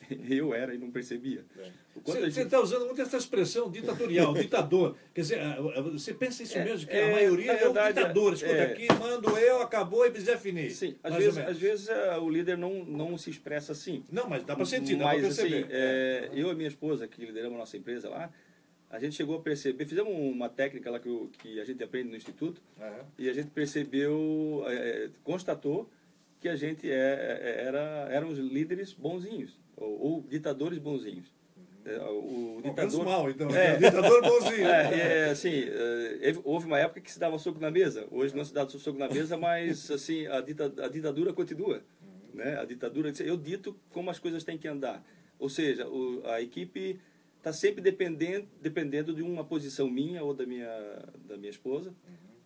[0.30, 1.46] Eu era e não percebia.
[1.58, 1.70] É.
[2.06, 2.56] Você está gente...
[2.56, 4.96] usando muito essa expressão ditatorial, ditador.
[5.14, 5.40] Quer dizer,
[5.92, 8.34] você pensa isso é, mesmo, que a é, maioria verdade, é um ditador.
[8.34, 8.72] Escuta, é.
[8.72, 10.72] aqui mando eu, acabou e precisa finir.
[10.72, 14.04] Sim, às vezes, às vezes uh, o líder não, não se expressa assim.
[14.12, 15.66] Não, mas dá para sentir, dá para perceber.
[15.66, 18.32] Assim, é, eu e minha esposa, que lideramos a nossa empresa lá,
[18.90, 22.16] a gente chegou a perceber, fizemos uma técnica lá que, que a gente aprende no
[22.16, 23.06] Instituto, uhum.
[23.18, 24.64] e a gente percebeu,
[25.24, 25.90] constatou
[26.40, 31.32] que a gente é, era, eram os líderes bonzinhos ou, ou ditadores bonzinhos.
[31.86, 33.50] É, o ditador mal, então.
[33.50, 34.68] É, ditador bonzinho.
[34.68, 38.06] É, é, assim, é, houve uma época que se dava soco na mesa.
[38.12, 41.82] Hoje não se dá soco na mesa, mas assim a, dita, a ditadura continua,
[42.34, 42.60] né?
[42.60, 45.02] A ditadura, eu dito como as coisas têm que andar.
[45.40, 47.00] Ou seja, o, a equipe
[47.38, 51.94] está sempre dependendo, dependendo de uma posição minha ou da minha da minha esposa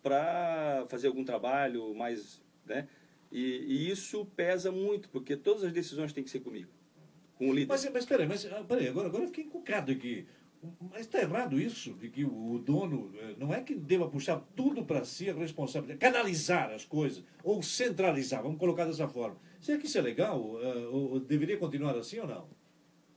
[0.03, 2.87] para fazer algum trabalho mais, né?
[3.31, 6.69] E, e isso pesa muito porque todas as decisões têm que ser comigo
[7.41, 7.67] com o líder.
[7.67, 10.27] Mas, mas peraí, mas, ah, peraí agora, agora eu fiquei encucado aqui.
[10.91, 14.85] Mas está errado isso, de que o dono eh, não é que deva puxar tudo
[14.85, 19.37] para si a responsabilidade, canalizar as coisas, ou centralizar, vamos colocar dessa forma.
[19.59, 20.59] Será que isso é legal?
[20.61, 22.47] Eh, ou deveria continuar assim ou não?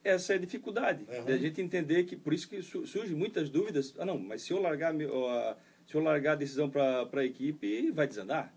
[0.03, 1.35] Essa é a dificuldade, uhum.
[1.35, 3.95] a gente entender que, por isso que surgem muitas dúvidas.
[3.99, 4.95] Ah, não, mas se eu largar,
[5.87, 8.55] se eu largar a decisão para a equipe, vai desandar.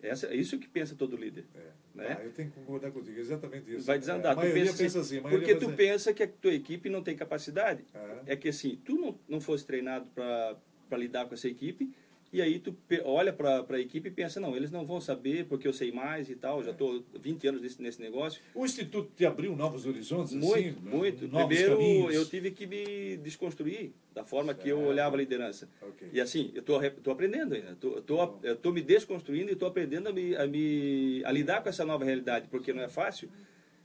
[0.00, 1.46] Essa, é isso que pensa todo líder.
[1.54, 1.83] É.
[1.94, 2.16] Né?
[2.18, 3.86] Ah, eu tenho que concordar contigo, exatamente isso.
[3.86, 4.32] Vai desandar.
[4.32, 7.84] É, maioria pensa, pensa assim, porque tu pensa que a tua equipe não tem capacidade.
[8.26, 11.94] É, é que assim, tu não, não fosse treinado para lidar com essa equipe
[12.34, 15.68] E aí tu olha para a equipe e pensa, não, eles não vão saber porque
[15.68, 18.42] eu sei mais e tal, já estou 20 anos nesse, nesse negócio.
[18.52, 20.32] O Instituto te abriu novos horizontes?
[20.32, 21.28] Muito, assim, muito.
[21.28, 22.12] Novos Primeiro, caminhos.
[22.12, 24.64] eu tive que me desconstruir da forma Certo.
[24.64, 25.68] que eu olhava a liderança.
[25.80, 26.08] Ok.
[26.12, 27.70] E assim, eu estou aprendendo ainda.
[27.70, 32.04] Estou me desconstruindo e estou aprendendo a, me, a, me, a lidar com essa nova
[32.04, 33.28] realidade, porque não é fácil.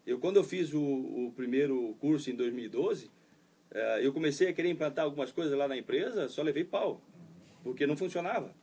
[0.08, 3.12] Eu, quando eu fiz o, o primeiro curso em 2012,
[3.70, 7.00] eh, eu comecei a querer implantar algumas coisas lá na empresa, só levei pau,
[7.63, 8.54] porque não funcionava.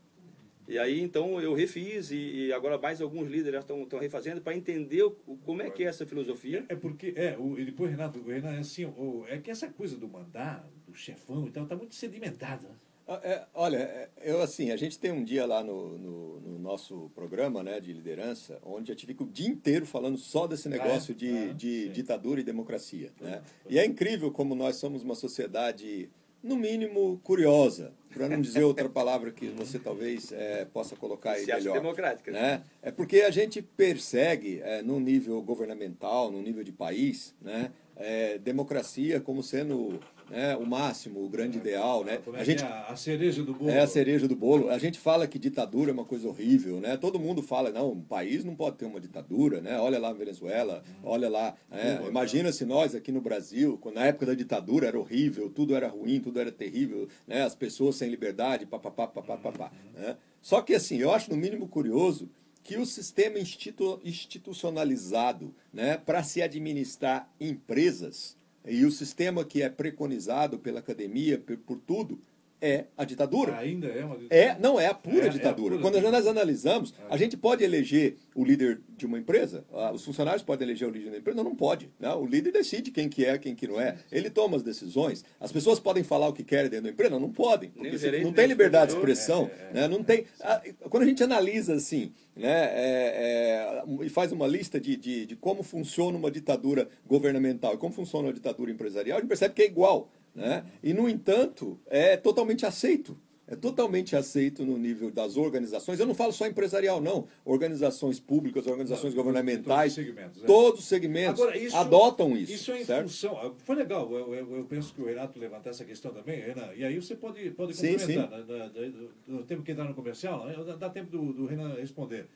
[0.68, 5.04] E aí, então, eu refiz e, e agora mais alguns líderes estão refazendo para entender
[5.04, 5.10] o,
[5.44, 6.64] como é que é essa filosofia.
[6.68, 9.68] É porque, é, o, e depois, Renato, o Renato é assim, o, é que essa
[9.68, 12.68] coisa do mandar, do chefão e tal, está muito sedimentada.
[13.08, 16.58] Ah, é, olha, é, eu assim, a gente tem um dia lá no, no, no
[16.58, 20.68] nosso programa né, de liderança, onde a gente fica o dia inteiro falando só desse
[20.68, 21.92] negócio de, Ah, de sim.
[21.92, 23.12] ditadura e democracia.
[23.20, 23.40] Né?
[23.68, 26.10] E é incrível como nós somos uma sociedade,
[26.46, 31.44] no mínimo, curiosa, para não dizer outra palavra que você talvez é, possa colocar aí
[31.44, 31.74] Se melhor.
[31.74, 32.30] democrática?
[32.30, 32.62] Né?
[32.80, 38.38] É porque a gente persegue, é, no nível governamental, no nível de país, né, é,
[38.38, 39.98] democracia como sendo
[40.30, 42.04] né, o máximo, o grande ideal.
[42.04, 42.18] Né?
[42.18, 43.70] Como é A gente é a, cereja do bolo?
[43.70, 44.70] é a cereja do bolo.
[44.70, 46.96] A gente fala que ditadura é uma coisa horrível, né?
[46.96, 49.78] Todo mundo fala, não, um país não pode ter uma ditadura, né?
[49.78, 51.54] Olha lá na Venezuela, olha lá.
[51.70, 55.74] é, imagina se nós aqui no Brasil, quando, na época da ditadura era horrível, tudo
[55.74, 57.42] era ruim, tudo era terrível, né?
[57.42, 60.16] As pessoas sem liberdade, papapá, papapá, né?
[60.42, 62.28] Só que assim, eu acho no mínimo curioso
[62.62, 68.35] que o sistema institu- institucionalizado, né, para se administrar empresas
[68.66, 72.18] e o sistema que é preconizado pela academia por, por tudo
[72.60, 73.56] é a ditadura.
[73.58, 75.70] Ainda é uma É, não é a pura É, é a ditadura.
[75.76, 76.18] pura Quando ditadura.
[76.22, 80.66] nós analisamos, a gente pode eleger o líder de uma empresa, ah, os funcionários podem
[80.66, 81.90] eleger o líder da empresa, não, não pode.
[82.00, 82.12] né?
[82.14, 83.96] O líder decide quem que é, quem que não é.
[84.10, 85.24] Ele toma as decisões.
[85.38, 87.92] As pessoas podem falar o que querem dentro da empresa, não, não podem, porque o
[87.92, 89.86] se- gerente, não tem liberdade de expressão, né?
[89.88, 90.24] não tem.
[90.40, 95.26] ah, Quando a gente analisa assim, né, é, é, e faz uma lista de, de,
[95.26, 99.54] de como funciona uma ditadura governamental e como funciona uma ditadura empresarial, a gente percebe
[99.54, 100.10] que é igual.
[100.36, 100.64] Né?
[100.82, 103.18] E, no entanto, é totalmente aceito.
[103.48, 106.00] É totalmente aceito no nível das organizações.
[106.00, 107.28] Eu não falo só empresarial, não.
[107.44, 110.46] Organizações públicas, organizações Não, governamentais, todos os segmentos, é.
[110.46, 112.52] todos os segmentos Agora, isso- adotam isso.
[112.52, 113.02] Isso é em certo?
[113.08, 113.54] função.
[113.58, 116.70] Foi legal, eu, eu- eu penso que o Renato levantar essa questão também, Renan.
[116.74, 118.30] E aí você pode, pode Sim, complementar.
[118.30, 121.74] né, da- do- do tempo que entrar no comercial, né, dá, tempo do, do Renan
[121.76, 122.26] responder.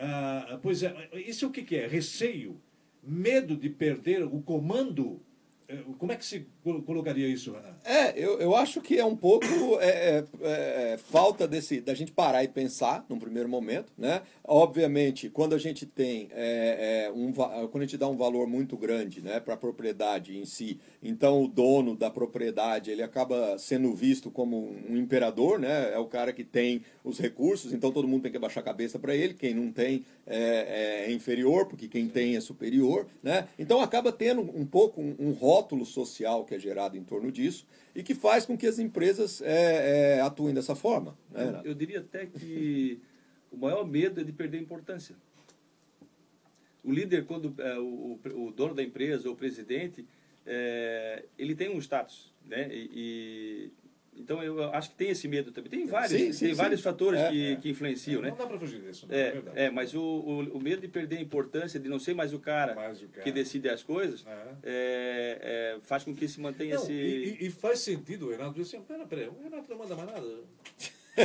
[0.00, 1.86] Ah, pois é, isso o que, que é?
[1.86, 2.60] Receio?
[3.08, 5.20] Medo de perder o comando?
[5.98, 7.56] Como é que se colo- colocaria isso?
[7.84, 9.46] É, eu, eu acho que é um pouco
[9.80, 14.22] é, é, é, falta desse, da gente parar e pensar num primeiro momento, né?
[14.44, 18.76] Obviamente, quando a gente tem é, é, um, quando a gente dá um valor muito
[18.76, 23.94] grande, né, para a propriedade em si, então o dono da propriedade ele acaba sendo
[23.94, 25.92] visto como um imperador, né?
[25.92, 28.98] É o cara que tem os recursos, então todo mundo tem que abaixar a cabeça
[28.98, 29.34] para ele.
[29.34, 33.48] Quem não tem é, é inferior, porque quem tem é superior, né?
[33.58, 37.66] Então acaba tendo um pouco um, um rótulo social que é gerado em torno disso
[37.94, 41.16] e que faz com que as empresas é, é, atuem dessa forma.
[41.30, 41.44] Né?
[41.46, 41.66] Renato?
[41.68, 42.98] Eu diria até que
[43.50, 45.14] o maior medo é de perder importância.
[46.84, 50.04] O líder, quando é, o, o- dono da empresa, o presidente,
[50.46, 52.68] é, ele tem um status, né?
[52.72, 53.86] E, e-
[54.18, 55.68] então eu acho que tem esse medo também.
[55.70, 56.54] Tem vários, Sim, sim, tem sim.
[56.54, 57.56] vários fatores É, que, é.
[57.56, 58.30] que influenciam, né?
[58.30, 59.14] Não dá para fugir disso, né?
[59.28, 59.58] É, verdade.
[59.60, 62.38] é, mas o, o, o medo de perder a importância, de não ser mais o
[62.38, 63.22] cara, Mais o cara.
[63.24, 64.32] que decide as coisas, É.
[64.62, 66.92] é, é, faz com que se mantenha Não, esse...
[66.94, 70.08] e, e- faz sentido o Renato dizer assim, pera, pera, o Renato não manda mais
[70.10, 70.26] nada.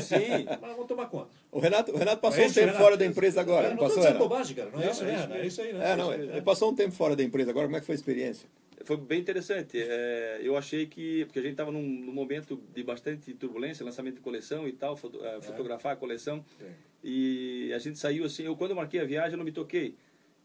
[0.02, 1.30] Sim, Mas vamos tomar conta.
[1.50, 2.84] O Renato, o Renato passou É um isso, tempo Renato?
[2.84, 3.68] fora da empresa agora.
[3.68, 4.70] É, não não estou passou, dizendo bobagem, cara.
[4.70, 5.92] Não é Não, isso, é isso É isso aí, né?
[5.92, 7.68] É, não, É ele passou um tempo fora da empresa agora.
[7.68, 8.50] Como é que foi a experiência?
[8.86, 9.80] Foi bem interessante.
[9.80, 14.16] É, eu achei que, porque a gente estava num, num momento de bastante turbulência, lançamento
[14.16, 16.44] de coleção e tal, foto, eh, fotografar a coleção.
[16.60, 16.66] Sim.
[17.04, 19.96] E a gente saiu assim, eu quando eu marquei a viagem eu não me toquei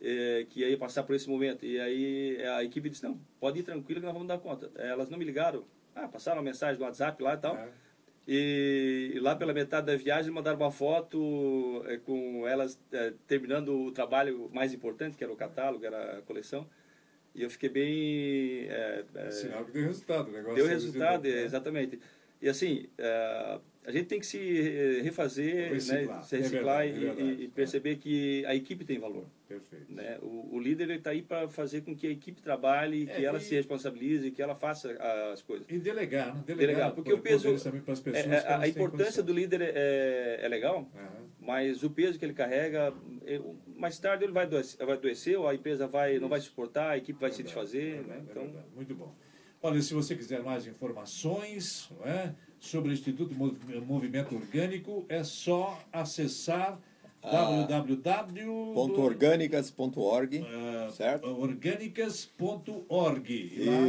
[0.00, 1.64] eh, que ia passar por esse momento.
[1.64, 4.70] E aí a equipe disse, não, pode ir tranquilo que nós vamos dar conta.
[4.76, 7.56] Elas não me ligaram, ah, passaram uma mensagem no WhatsApp lá e tal.
[7.56, 7.68] É.
[8.28, 13.68] E, e lá pela metade da viagem mandaram uma foto eh, com elas eh, terminando
[13.68, 16.66] o trabalho mais importante, que era o catálogo, era a coleção.
[17.36, 18.66] E eu fiquei bem...
[18.66, 20.54] eh, eh, Sinal que deu resultado o negócio.
[20.56, 21.42] Deu resultado, né?
[21.44, 22.00] exatamente.
[22.40, 26.16] E assim, eh, a gente tem que se eh, refazer, Reciclar.
[26.18, 27.22] né, se É reciclar é e- verdade.
[27.22, 29.26] e, e perceber que a equipe tem valor.
[29.48, 29.92] Perfeito.
[29.92, 30.18] Né?
[30.20, 33.38] O, o líder está aí para fazer com que a equipe trabalhe, que É, ela
[33.38, 34.90] e- se responsabilize, que ela faça
[35.32, 35.64] as coisas.
[35.70, 36.42] E delegar, né?
[36.44, 38.24] Delegar, porque o peso, também para as pessoas.
[38.26, 41.24] é, que é, elas a têm importância do líder é, é legal, Aham.
[41.38, 42.92] mas o peso que ele carrega,
[43.24, 43.40] é,
[43.76, 46.98] mais tarde ele vai adoecer, vai adoecer ou a empresa vai, não vai suportar, a
[46.98, 47.94] equipe vai se Verdade, desfazer.
[48.02, 48.24] verdade, né?
[48.26, 48.64] é Então.
[48.74, 49.14] Muito bom.
[49.62, 52.34] Olha, se você quiser mais informações não é,
[52.66, 56.78] sobre o Instituto Movimento Orgânico, é só acessar
[57.22, 61.28] ah, www.orgânicas.org, uh, certo?
[61.28, 63.32] Orgânicas.org.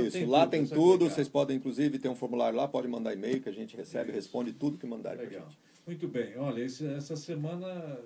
[0.08, 3.50] Isso, lá tem tudo, vocês podem inclusive ter um formulário lá, pode mandar e-mail que
[3.50, 4.16] a gente recebe, Isso.
[4.16, 5.56] responde tudo que mandarem para gente.
[5.86, 8.00] Muito bem, olha, esse, essa semana,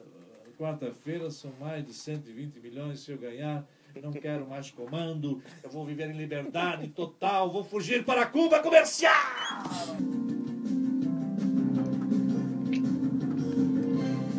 [0.60, 3.66] quarta-feira, são mais de 120 milhões, se eu ganhar
[4.02, 9.12] não quero mais comando, eu vou viver em liberdade total, vou fugir para Cuba comercial!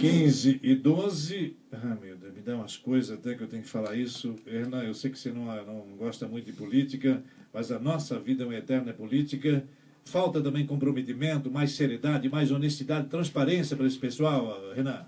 [0.02, 1.56] 15 e 12.
[1.70, 4.34] Ah, meu Deus, me dá umas coisas até que eu tenho que falar isso.
[4.44, 7.22] Hernan, eu sei que você não, não gosta muito de política,
[7.54, 9.64] mas a nossa vida é uma eterna política.
[10.04, 15.06] Falta também comprometimento, mais seriedade, mais honestidade, transparência para esse pessoal, Renan.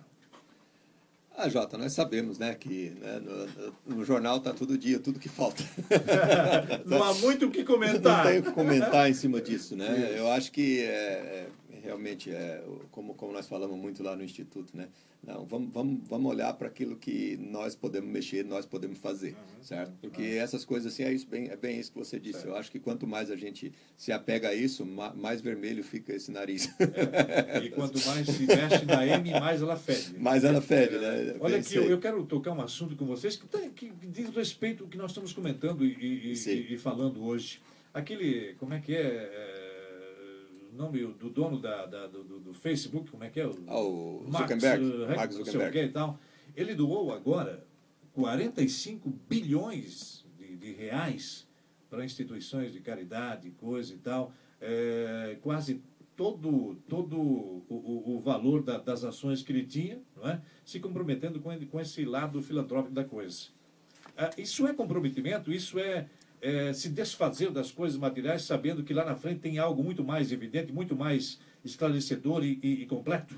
[1.37, 3.21] Ah, Jota, nós sabemos né, que né,
[3.87, 5.65] no, no, jornal está todo dia, tudo que falta.
[6.87, 8.25] não há muito o que comentar.
[8.25, 9.75] Não tenho o que comentar em cima disso.
[9.75, 10.15] Né?
[10.17, 11.49] Eu acho que é, é,
[11.85, 14.89] realmente, é, como, como nós falamos muito lá no Instituto, né?
[15.23, 19.63] Não, vamos, vamos, vamos olhar para aquilo que nós podemos mexer, nós podemos fazer, uhum,
[19.63, 19.93] certo?
[20.01, 20.43] Porque uhum.
[20.43, 22.41] essas coisas assim, é, isso bem, é bem isso que você disse.
[22.41, 22.49] Certo.
[22.49, 26.31] Eu acho que quanto mais a gente se apega a isso, mais vermelho fica esse
[26.31, 26.69] nariz.
[26.79, 27.65] É.
[27.65, 30.19] E quanto mais se mexe na M, mais ela fede.
[30.19, 31.37] Mais ela fede, né?
[31.41, 34.85] Olha aqui, eu, eu, quero tocar um assunto com vocês que, tem, que diz respeito
[34.85, 37.61] ao que nós estamos comentando e, e, e falando hoje.
[37.93, 39.54] Aquele, como é que é, é
[40.75, 43.47] nome do dono da, da do, do, Facebook, como é que é?
[43.47, 44.85] O, ah, o Max, Zuckerberg.
[44.85, 45.79] Uh, Mark Zuckerberg.
[45.79, 46.19] e tal.
[46.57, 47.67] Ele doou agora
[48.13, 51.47] 45 bilhões de, de reais
[51.89, 54.33] para instituições de caridade, coisa e tal.
[54.61, 55.83] É, quase
[56.17, 60.41] todo, todo o, o, o valor da, das ações que ele tinha, não é?
[60.65, 63.49] se comprometendo com, com esse lado filantrópico da coisa.
[64.17, 66.09] Ah, isso é comprometimento, isso é
[66.45, 70.31] é, se desfazer das coisas materiais, sabendo que lá na frente tem algo muito mais
[70.31, 73.35] evidente, muito mais esclarecedor e, e, e completo?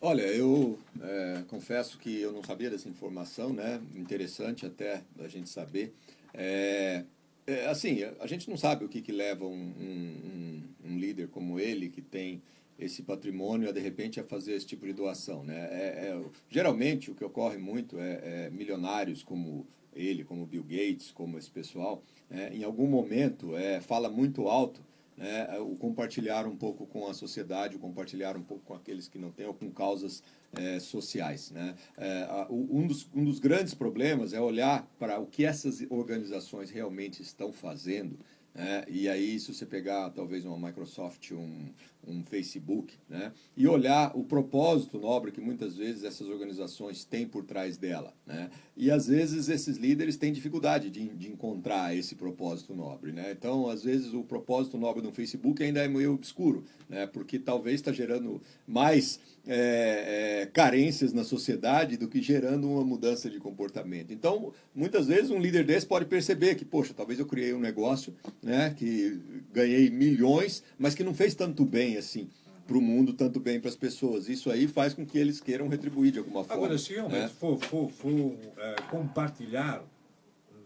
[0.00, 3.78] Olha, eu é, confesso que eu não sabia dessa informação, né?
[3.94, 5.92] Interessante até a gente saber.
[6.32, 7.04] É,
[7.46, 11.60] é, assim, a gente não sabe o que, que leva um, um, um, líder como
[11.60, 12.40] ele, que tem
[12.78, 15.68] esse patrimônio, a de repente a fazer esse tipo de doação, né?
[15.70, 21.10] É, é geralmente o que ocorre muito é, é milionários como ele, como Bill Gates,
[21.10, 24.80] como esse pessoal, é, em algum momento é, fala muito alto
[25.20, 29.18] né, o compartilhar um pouco com a sociedade, o compartilhar um pouco com aqueles que
[29.18, 30.22] não têm, ou com causas
[30.54, 31.50] é, sociais.
[31.50, 31.74] Né?
[31.98, 37.20] É, um, dos, um dos grandes problemas é olhar para o que essas organizações realmente
[37.20, 38.18] estão fazendo
[38.54, 38.84] né?
[38.88, 41.72] E aí, se você pegar talvez uma Microsoft, um,
[42.06, 43.32] um Facebook, né?
[43.56, 48.14] e olhar o propósito nobre que muitas vezes essas organizações têm por trás dela.
[48.26, 48.50] Né?
[48.76, 53.12] E às vezes esses líderes têm dificuldade de, de encontrar esse propósito nobre.
[53.12, 53.32] Né?
[53.32, 57.06] Então, às vezes, o propósito nobre do Facebook ainda é meio obscuro, né?
[57.06, 63.28] porque talvez está gerando mais é, é, carências na sociedade do que gerando uma mudança
[63.28, 64.12] de comportamento.
[64.12, 68.14] Então, muitas vezes, um líder desse pode perceber que, poxa, talvez eu criei um negócio
[68.42, 69.18] né, que
[69.52, 72.28] ganhei milhões, mas que não fez tanto bem assim
[72.66, 74.28] para o mundo, tanto bem para as pessoas.
[74.28, 76.62] Isso aí faz com que eles queiram retribuir de alguma forma.
[76.62, 77.28] Agora, se realmente né?
[77.28, 79.84] for, for, for é, compartilhar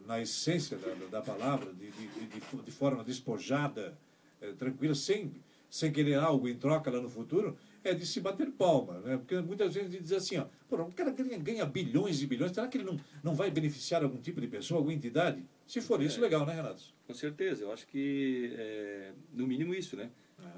[0.07, 3.97] na essência da, da palavra, de, de, de, de forma despojada,
[4.43, 5.33] é, tranquila, sem,
[5.71, 9.17] sem querer algo em troca lá no futuro, é de se bater palma, né?
[9.17, 12.67] Porque muitas vezes diz assim, ó, Pô, o cara ganha, ganha, bilhões e bilhões, será
[12.67, 15.43] que ele não, não vai beneficiar algum tipo de pessoa, alguma entidade?
[15.67, 16.83] Se for isso, é, legal, né, Renato?
[17.07, 20.11] Com certeza, eu acho que é, no mínimo isso, né?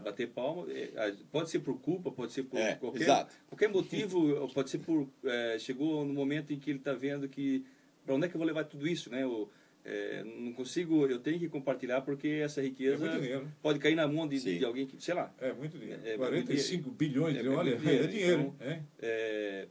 [0.02, 4.70] Bater palma, é, pode ser por culpa, pode ser por é, qualquer, qualquer motivo, pode
[4.70, 5.08] ser por.
[5.24, 7.64] É, chegou no momento em que ele está vendo que.
[8.04, 9.26] Para onde é que eu vou levar tudo isso, né?
[9.26, 9.48] O,
[9.88, 14.26] é, não consigo, eu tenho que compartilhar porque essa riqueza é pode cair na mão
[14.26, 15.32] de, de, alguém que, sei lá.
[15.38, 16.02] É muito dinheiro.
[16.04, 18.54] É, 45 bilhões, é, olha, dinheiro, é dinheiro.
[18.58, 19.68] Então, é,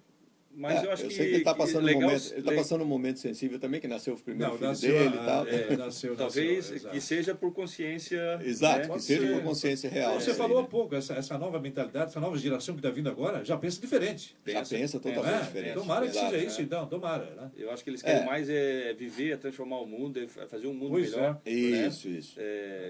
[0.55, 2.53] mas é, eu acho eu que, sei que ele está passando, um momento, ele tá
[2.53, 5.47] passando um momento sensível também, que nasceu o primeiro não, filho nasceu, dele e tal.
[5.47, 8.39] É, nasceu, Talvez nasceu, que seja por consciência.
[8.41, 8.93] Exato, né?
[8.95, 10.19] que seja por consciência real.
[10.19, 13.43] Você falou há pouco, essa, essa nova mentalidade, essa nova geração que está vindo agora,
[13.43, 14.35] já pensa diferente.
[14.45, 15.73] Já pensa, pensa totalmente é, diferente.
[15.73, 17.25] Tomara que seja isso, então, tomara.
[17.35, 17.51] Né?
[17.57, 18.25] Eu acho que eles querem é.
[18.25, 21.41] mais é viver, é transformar o mundo, é fazer um mundo pois melhor.
[21.45, 21.51] É.
[21.51, 22.17] Isso, né?
[22.17, 22.39] isso.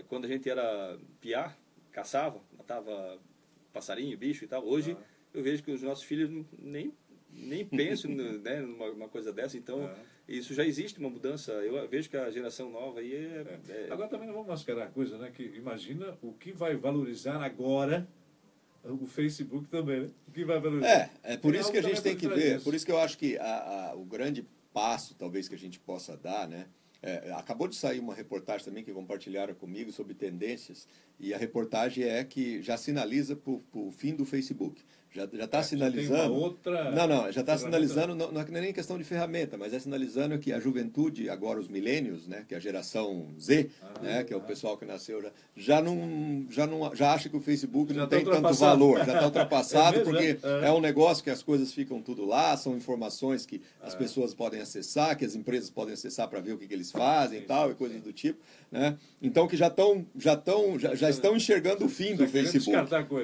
[0.08, 1.56] quando a gente era piá,
[1.91, 3.17] caçava, matava
[3.73, 5.04] passarinho, bicho e tal, hoje ah.
[5.34, 6.93] eu vejo que os nossos filhos nem
[7.36, 9.58] nem penso né, numa coisa dessa.
[9.58, 9.96] Então, é.
[10.27, 11.52] isso já existe uma mudança.
[11.52, 13.88] Eu vejo que a geração nova aí é, é.
[13.88, 13.92] é...
[13.92, 15.31] Agora também não vamos mascarar a coisa, né?
[15.33, 18.08] Que imagina o que vai valorizar agora
[18.83, 20.10] o Facebook também, né?
[20.27, 21.12] O que vai valorizar.
[21.23, 22.63] É, é por isso que a gente tem que ver, isso.
[22.63, 25.79] por isso que eu acho que a, a, o grande passo, talvez, que a gente
[25.79, 26.67] possa dar, né?
[27.06, 30.88] é, acabou de sair uma reportagem também que compartilharam comigo sobre tendências,
[31.19, 34.81] e a reportagem é que já sinaliza para o fim do Facebook.
[35.15, 36.33] Já está é, sinalizando.
[36.33, 39.79] outra não, não, já está sinalizando, não, não, é nem questão de ferramenta, mas é
[39.79, 44.23] sinalizando que a juventude, agora os milênios, né, que é a geração Z, ah, né,
[44.25, 47.39] que é o pessoal que nasceu, já, já, não, já, não, já acha que o
[47.39, 50.67] Facebook já não tá tem tanto valor, já está ultrapassado, é porque é.
[50.67, 50.71] é.
[50.73, 53.97] um negócio que as coisas ficam tudo lá, são informações que as é.
[53.97, 57.39] pessoas podem acessar, que as empresas podem acessar para ver o que, que eles fazem
[57.39, 58.39] e tal, e coisas do tipo.
[58.69, 58.97] Né?
[59.21, 62.75] Então que já estão já tão, já, já estão enxergando o fim do Facebook.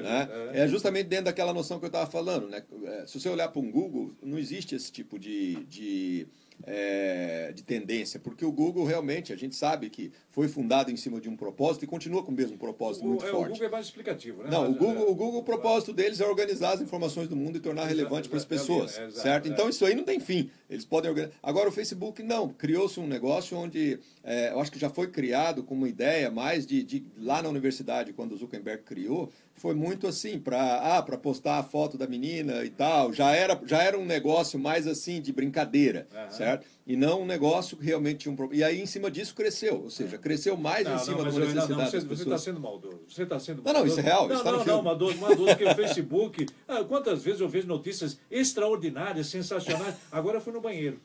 [0.02, 0.28] Né?
[0.52, 0.60] é.
[0.60, 2.48] é justamente dentro daquela noção que eu estava falando.
[2.48, 2.62] Né?
[2.84, 6.26] É, se você olhar para um Google, não existe esse tipo de, de
[6.64, 11.20] é, de tendência, porque o Google realmente, a gente sabe que foi fundado em cima
[11.20, 13.50] de um propósito e continua com o mesmo propósito o, muito é, forte.
[13.50, 14.50] O Google é mais explicativo, né?
[14.50, 17.60] Não, o Google, o Google, o propósito deles é organizar as informações do mundo e
[17.60, 19.48] tornar relevante para as pessoas, é, certo?
[19.48, 20.50] Então isso aí não tem fim.
[20.68, 21.36] Eles podem organizar.
[21.42, 25.62] Agora o Facebook não, criou-se um negócio onde é, eu acho que já foi criado
[25.62, 29.30] com uma ideia mais de, de lá na universidade quando o Zuckerberg criou,
[29.62, 33.12] foi muito assim para ah, para postar a foto da menina e tal.
[33.12, 36.30] Já era já era um negócio mais assim de brincadeira, uhum.
[36.32, 36.66] certo?
[36.84, 38.60] E não um negócio que realmente tinha um problema.
[38.60, 41.30] E aí em cima disso cresceu, ou seja, cresceu mais não, em cima não, da
[41.30, 43.00] necessidade não, você, Você está sendo maldoso.
[43.08, 43.74] Você está sendo maldoso.
[43.74, 44.26] Não, não, isso é real.
[44.26, 46.46] Não, isso tá não, não, maldoso, maldoso, porque o Facebook.
[46.66, 49.94] Ah, quantas vezes eu vejo notícias extraordinárias, sensacionais.
[50.10, 51.00] Agora eu fui no banheiro.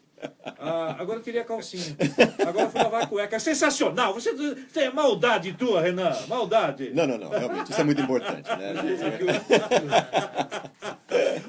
[0.60, 1.96] Ah, agora eu queria calcinha.
[2.48, 3.36] Agora eu fui lavar a cueca.
[3.36, 4.14] É sensacional.
[4.14, 4.34] Você
[4.74, 6.12] tem maldade tua, Renan.
[6.28, 6.92] Maldade.
[6.94, 7.30] Não, não, não.
[7.30, 7.72] Realmente.
[7.72, 8.50] Isso é muito importante.
[8.50, 8.74] Né?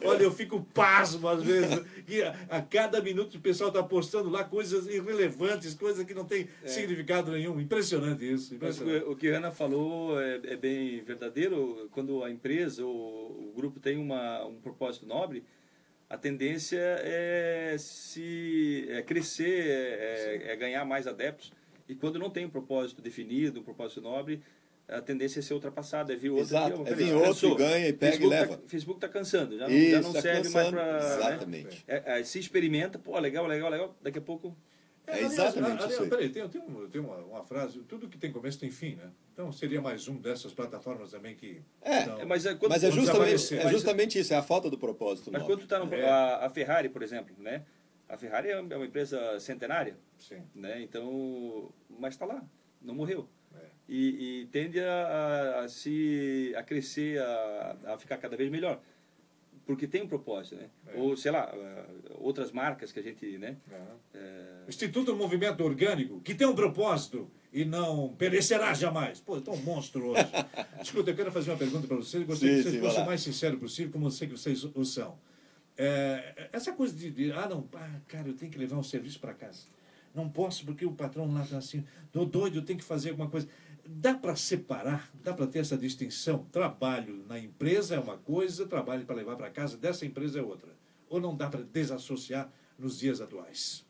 [0.04, 1.82] Olha, eu fico pasmo às vezes.
[2.06, 6.24] E a, a cada minuto o pessoal está postando lá coisas irrelevantes, coisas que não
[6.24, 6.68] têm é.
[6.68, 7.60] significado nenhum.
[7.60, 8.54] Impressionante isso.
[8.54, 9.04] Impressionante.
[9.06, 11.88] o que a Ana falou é, é, bem verdadeiro.
[11.90, 15.42] Quando a empresa ou o grupo tem uma, um propósito nobre,
[16.10, 21.52] a tendência é se é crescer, é, é, ganhar mais adeptos.
[21.88, 24.42] E quando não tem um propósito definido, um propósito nobre,
[24.86, 26.46] a tendência é ser ultrapassada, é vir outro.
[26.46, 28.56] Exato, é vir outro, ganha e pega Facebook e leva.
[28.56, 30.96] Tá, Facebook está cansando, já não, Isso, já não tá serve cansando, mais para...
[30.98, 31.84] Exatamente.
[31.86, 32.02] Né?
[32.06, 34.56] É, se experimenta, pô, legal, legal, legal, daqui a pouco...
[35.08, 38.30] É, exatamente aliás, aliás, Peraí, tem, tem, uma, tem uma, uma, frase, tudo que tem
[38.30, 39.10] começo tem fim, né?
[39.32, 41.62] Então seria mais um dessas plataformas também que...
[41.80, 44.78] É, não, mas, é, quando, mas é, justamente, é justamente isso, é a falta do
[44.78, 45.30] propósito.
[45.32, 46.08] Mas quando tu está é.
[46.08, 47.64] a, a Ferrari, por exemplo, né?
[48.08, 50.42] A Ferrari é uma empresa centenária, Sim.
[50.54, 50.80] né?
[50.80, 52.42] Então, mas está lá,
[52.80, 53.28] não morreu
[53.88, 58.80] e, e tende a, a, se a crescer, a, a ficar cada vez melhor
[59.68, 60.70] porque tem um propósito, né?
[60.86, 60.98] É.
[60.98, 61.52] Ou, sei lá,
[62.20, 63.58] outras marcas que a gente, né?
[64.14, 64.64] É...
[64.66, 69.20] Instituto Movimento Orgânico, que tem um propósito e não perecerá jamais.
[69.20, 70.22] Pô, é tão monstruoso.
[70.82, 72.24] Escuta, eu quero fazer uma pergunta para vocês.
[72.24, 75.18] Gostaria que vocês fossem o mais sincero possível, como eu sei que vocês o são.
[75.76, 79.20] É, essa coisa de, de, ah, não, ah, cara, eu tenho que levar um serviço
[79.20, 79.66] para casa.
[80.14, 83.28] Não posso porque o patrão lá está assim, tô doido, eu tenho que fazer alguma
[83.28, 83.46] coisa
[83.90, 86.46] dá para separar, dá para ter essa distinção?
[86.52, 90.70] Trabalho na empresa é uma coisa, trabalho para levar para casa dessa empresa é outra.
[91.08, 93.86] Ou não dá para desassociar nos dias atuais?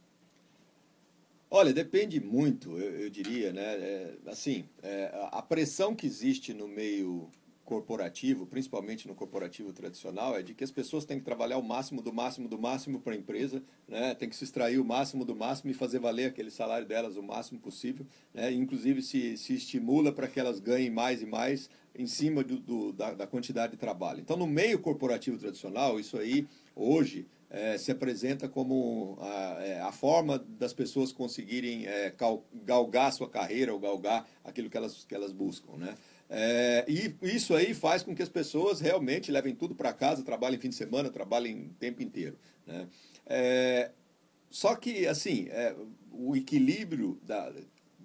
[1.50, 3.74] Olha, depende muito, eu, eu diria, né?
[3.74, 7.28] É, assim, é, a pressão que existe no meio
[7.68, 12.00] corporativo, principalmente no corporativo tradicional, é de que as pessoas têm que trabalhar o máximo
[12.00, 14.14] do máximo do máximo para a empresa, né?
[14.14, 17.22] tem que se extrair o máximo do máximo e fazer valer aquele salário delas o
[17.22, 18.06] máximo possível.
[18.32, 18.50] Né?
[18.52, 22.90] Inclusive, se, se estimula para que elas ganhem mais e mais em cima do, do
[22.90, 24.20] da, da, quantidade de trabalho.
[24.20, 29.92] Então, no meio corporativo tradicional, isso aí, hoje, é, se apresenta como a, é, a,
[29.92, 32.14] forma das pessoas conseguirem é,
[32.64, 35.76] galgar a sua carreira ou galgar aquilo que elas, que elas buscam.
[35.76, 35.94] Né?
[36.30, 40.58] É, e isso aí faz com que as pessoas realmente levem tudo para casa, trabalhem
[40.58, 42.38] fim de semana, trabalhem o tempo inteiro.
[42.66, 42.86] Né?
[43.26, 43.90] É,
[44.50, 45.74] só que, assim, é,
[46.12, 47.52] o equilíbrio da,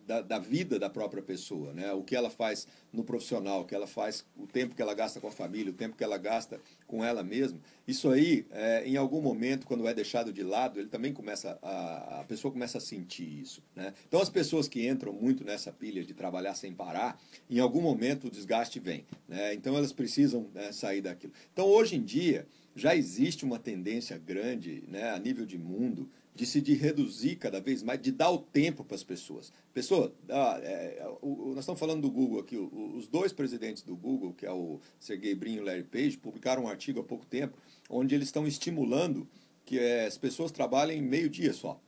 [0.06, 1.92] da, da, vida da própria pessoa, né?
[1.94, 5.20] O que ela faz no profissional, o que ela faz, o tempo que ela gasta
[5.20, 7.60] com a família, o tempo que ela gasta com ela mesma.
[7.88, 12.22] Isso aí, é, em algum momento, quando é deixado de lado, ele também começa a,
[12.22, 13.94] a pessoa começa a sentir isso, né?
[14.08, 18.28] Então, as pessoas que entram muito nessa pilha de trabalhar sem parar, em algum momento
[18.28, 19.54] o desgaste vem, né?
[19.54, 21.34] Então, elas precisam né, sair daquilo.
[21.52, 22.46] Então, hoje em dia
[22.76, 27.62] já existe uma tendência grande, né, a nível de mundo de se de reduzir cada
[27.62, 29.52] vez mais, de dar o tempo para as pessoas.
[29.74, 33.96] Pessoa, ah, é, o, nós estamos falando do Google aqui, o, os dois presidentes do
[33.96, 37.26] Google, que é o Sergey Brin e o Larry Page, publicaram um artigo há pouco
[37.26, 37.58] tempo,
[37.90, 39.28] onde eles estão estimulando
[39.66, 41.80] que é, as pessoas trabalhem meio dia só,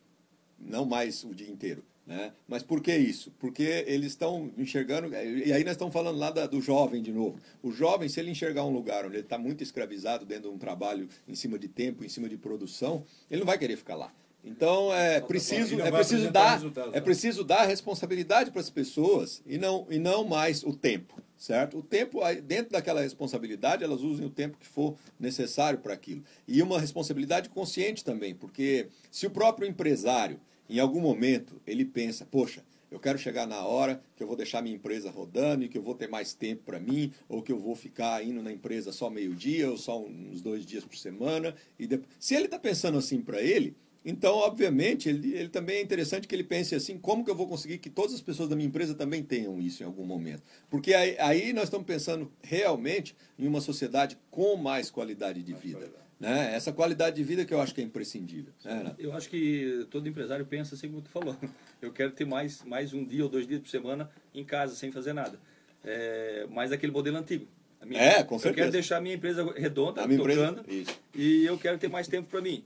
[0.60, 1.84] não mais o dia inteiro.
[2.06, 2.32] Né?
[2.48, 3.32] Mas por que isso?
[3.40, 7.40] Porque eles estão enxergando, e aí nós estamos falando lá da, do jovem de novo.
[7.64, 10.60] O jovem, se ele enxergar um lugar onde ele está muito escravizado dentro de um
[10.60, 14.14] trabalho em cima de tempo, em cima de produção, ele não vai querer ficar lá.
[14.46, 16.62] Então é preciso, é preciso dar,
[16.94, 21.80] é preciso dar responsabilidade para as pessoas e não, e não mais o tempo, certo?
[21.80, 26.24] O tempo, dentro daquela responsabilidade, elas usem o tempo que for necessário para aquilo.
[26.48, 30.40] E uma responsabilidade consciente também, porque se o próprio empresário,
[30.70, 34.62] em algum momento, ele pensa, poxa, eu quero chegar na hora que eu vou deixar
[34.62, 37.58] minha empresa rodando e que eu vou ter mais tempo para mim, ou que eu
[37.58, 41.56] vou ficar indo na empresa só meio-dia ou só uns dois dias por semana.
[41.80, 42.10] E depois...
[42.20, 43.76] Se ele está pensando assim para ele,
[44.06, 47.48] então, obviamente, ele, ele, também é interessante que ele pense assim: como que eu vou
[47.48, 50.44] conseguir que todas as pessoas da minha empresa também tenham isso em algum momento?
[50.70, 55.92] Porque aí, aí nós estamos pensando realmente em uma sociedade com mais qualidade de vida.
[56.20, 56.54] Né?
[56.56, 58.54] Essa qualidade de vida que eu acho que é imprescindível.
[58.64, 61.36] Né, eu acho que todo empresário pensa assim como tu falou.
[61.82, 64.92] Eu quero ter mais, mais um dia ou dois dias por semana em casa, sem
[64.92, 65.38] fazer nada.
[65.84, 67.46] É, mais aquele modelo antigo.
[67.86, 68.50] Minha, é, com certeza.
[68.50, 71.90] Eu quero deixar a minha empresa redonda, a minha tocando, empresa, e eu quero ter
[71.90, 72.64] mais tempo para mim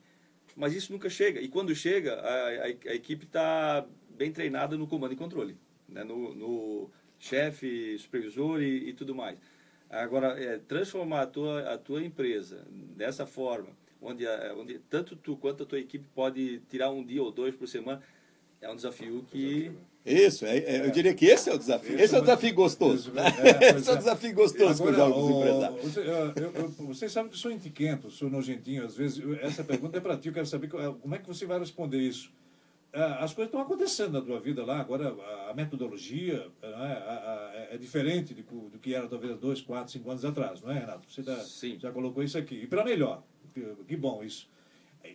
[0.56, 1.42] mas isso nunca chega.
[1.42, 6.04] E quando chega, a, a, a equipe está bem treinada no comando e controle, né?
[6.04, 9.38] no, no chefe, supervisor e, e, tudo mais.
[9.90, 13.70] Agora, é, transformar a tua, a tua empresa dessa forma,
[14.02, 14.26] onde,
[14.58, 18.02] onde tanto tu quanto a tua equipe pode tirar um dia ou dois por semana,
[18.62, 19.72] é um desafio que
[20.06, 21.94] isso, é, é, eu diria que esse é o desafio.
[21.96, 23.12] Esse, esse é o desafio gostoso.
[23.16, 25.82] É, esse é o desafio gostoso Agora, que eu jogo com os empresários.
[25.84, 28.86] Você, eu, eu, vocês sabem que eu sou entiquento, sou nojentinho.
[28.86, 31.46] Às vezes, eu, essa pergunta é para ti, eu quero saber como é que você
[31.46, 32.32] vai responder isso.
[32.92, 35.16] As coisas estão acontecendo na tua vida lá, agora
[35.48, 36.48] a metodologia
[37.70, 41.08] é diferente do, do que era talvez dois, quatro, cinco anos atrás, não é, Renato?
[41.08, 41.40] Você tá,
[41.78, 42.56] já colocou isso aqui.
[42.64, 43.22] E para melhor.
[43.54, 44.50] Que, que bom isso.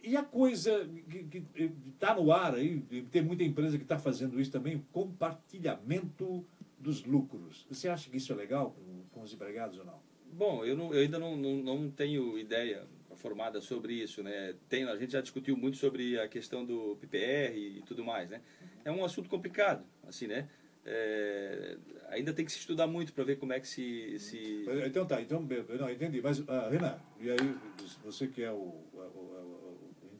[0.02, 0.88] E a coisa
[1.30, 1.42] que
[1.88, 2.80] está no ar aí,
[3.10, 6.44] tem muita empresa que está fazendo isso também, compartilhamento
[6.78, 7.66] dos lucros.
[7.70, 8.76] Você acha que isso é legal
[9.10, 10.00] com, os empregados ou não?
[10.32, 12.86] Bom, eu, não, eu ainda não, não, não, tenho ideia
[13.16, 14.54] formada sobre isso, né?
[14.68, 18.40] Tem, a gente já discutiu muito sobre a questão do PPR e tudo mais, né?
[18.84, 20.48] É um assunto complicado, assim, né?
[20.84, 21.78] É,
[22.10, 24.66] ainda tem que se estudar muito para ver como é que se, se...
[24.84, 26.20] Então tá, então, não, entendi.
[26.20, 27.56] Mas, uh, Renan, e aí
[28.04, 28.56] você que é o,
[28.92, 29.53] o,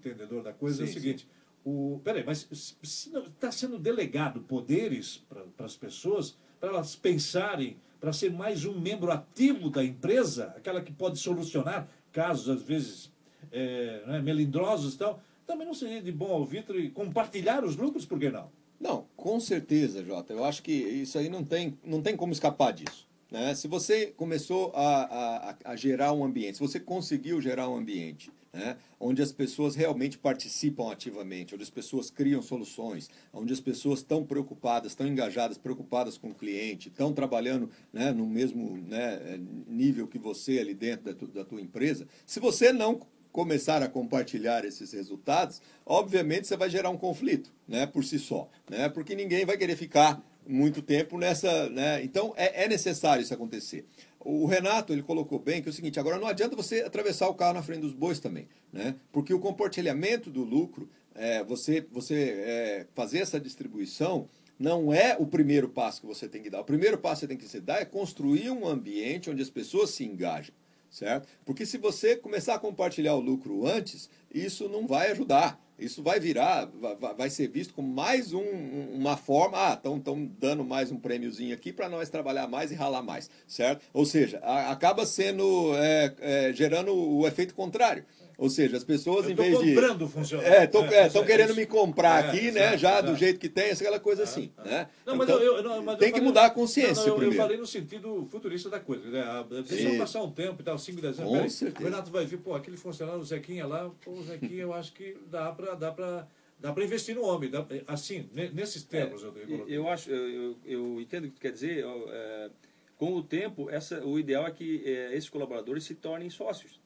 [0.09, 1.29] entendedor da coisa, sim, é o seguinte.
[1.65, 2.47] O, peraí, mas
[2.83, 5.25] se está sendo delegado poderes
[5.57, 10.83] para as pessoas, para elas pensarem, para ser mais um membro ativo da empresa, aquela
[10.83, 13.11] que pode solucionar casos, às vezes,
[13.51, 18.19] é, né, melindrosos e tal, também não seria de bom alvitre compartilhar os lucros, por
[18.19, 18.51] que não?
[18.81, 20.33] Não, com certeza, Jota.
[20.33, 23.09] Eu acho que isso aí não tem, não tem como escapar disso.
[23.31, 23.55] Né?
[23.55, 28.31] Se você começou a, a, a gerar um ambiente, se você conseguiu gerar um ambiente
[28.55, 28.77] né?
[29.01, 34.25] onde as pessoas realmente participam ativamente, onde as pessoas criam soluções, onde as pessoas estão
[34.25, 40.19] preocupadas, estão engajadas, preocupadas com o cliente, estão trabalhando né, no mesmo né, nível que
[40.19, 42.07] você ali dentro da, tu, da tua empresa.
[42.25, 43.01] Se você não
[43.33, 48.49] começar a compartilhar esses resultados, obviamente você vai gerar um conflito, né, por si só,
[48.71, 53.35] né, porque ninguém vai querer ficar muito tempo nessa, né, então é, é necessário isso
[53.35, 53.85] acontecer.
[54.25, 57.35] O Renato ele colocou bem que é o seguinte: agora não adianta você atravessar o
[57.35, 58.97] carro na frente dos bois também, né?
[59.13, 65.27] Porque o compartilhamento do lucro, é, você, você é, fazer essa distribuição não é o
[65.27, 66.61] primeiro passo que você tem que dar.
[66.61, 69.91] O primeiro passo que você tem que dar é construir um ambiente onde as pessoas
[69.91, 70.55] se engajam,
[70.91, 71.29] certo?
[71.45, 75.61] Porque se você começar a compartilhar o lucro antes, isso não vai ajudar.
[75.79, 76.71] Isso vai virar,
[77.19, 78.45] vai, ser visto como mais um,
[78.93, 79.99] uma forma, ah, estão
[80.39, 83.85] dando mais um prêmiozinho aqui para nós trabalhar mais e ralar mais, certo?
[83.93, 88.05] Ou seja, a, acaba sendo, é, é, gerando o efeito contrário.
[88.37, 89.75] Ou seja, as pessoas, em vez de.
[89.75, 90.53] comprando funcionário.
[90.53, 92.77] É, estão é, é, querendo me comprar é, aqui, né?
[92.77, 94.53] Já do jeito que tem, aquela coisa é, assim.
[94.65, 94.89] Né?
[95.07, 97.07] Não, então, eu, não, mas tem que mudar a consciência.
[97.07, 99.09] Não, eu, eu, falei no sentido futurista da coisa.
[99.09, 99.25] Né?
[99.69, 101.33] Deixa eu passar um tempo e tal, 5, 10 anos.
[101.33, 101.81] Com certeza.
[101.81, 104.93] O Renato vai vir, pô, aquele funcionário, o Zequinha lá, pô, o Zequinha, eu acho
[104.93, 105.75] que dá para.
[105.75, 106.27] Dá pra,
[106.57, 109.23] Dá para investir no homem, dá, assim, nesses termos.
[109.23, 111.85] É, eu, eu, acho, eu, eu, entendo o que tu quer dizer.
[112.09, 112.51] É,
[112.97, 116.81] com o tempo, essa, o ideal é que é, esses colaboradores se tornem sócios.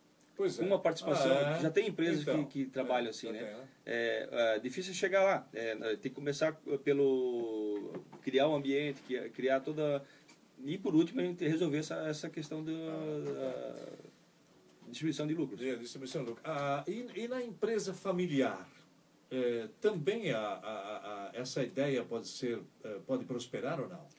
[0.45, 0.63] É.
[0.63, 1.33] Uma participação.
[1.33, 1.61] Ah, é?
[1.63, 3.57] Já tem empresas então, que, que, trabalham assim, né?
[3.85, 5.49] É, é, difícil chegar lá.
[5.53, 6.53] É, tem que começar
[6.85, 9.03] pelo criar um ambiente,
[9.35, 10.05] criar toda.
[10.65, 12.73] E por último, a gente resolver essa, essa questão da,
[14.89, 15.61] distribuição de lucros.
[15.61, 16.47] É, distribuição de lucros.
[16.49, 18.69] Ah, e, e, na empresa familiar?
[19.81, 22.63] Também a, a, a, essa ideia pode ser
[23.07, 24.18] pode prosperar ou não?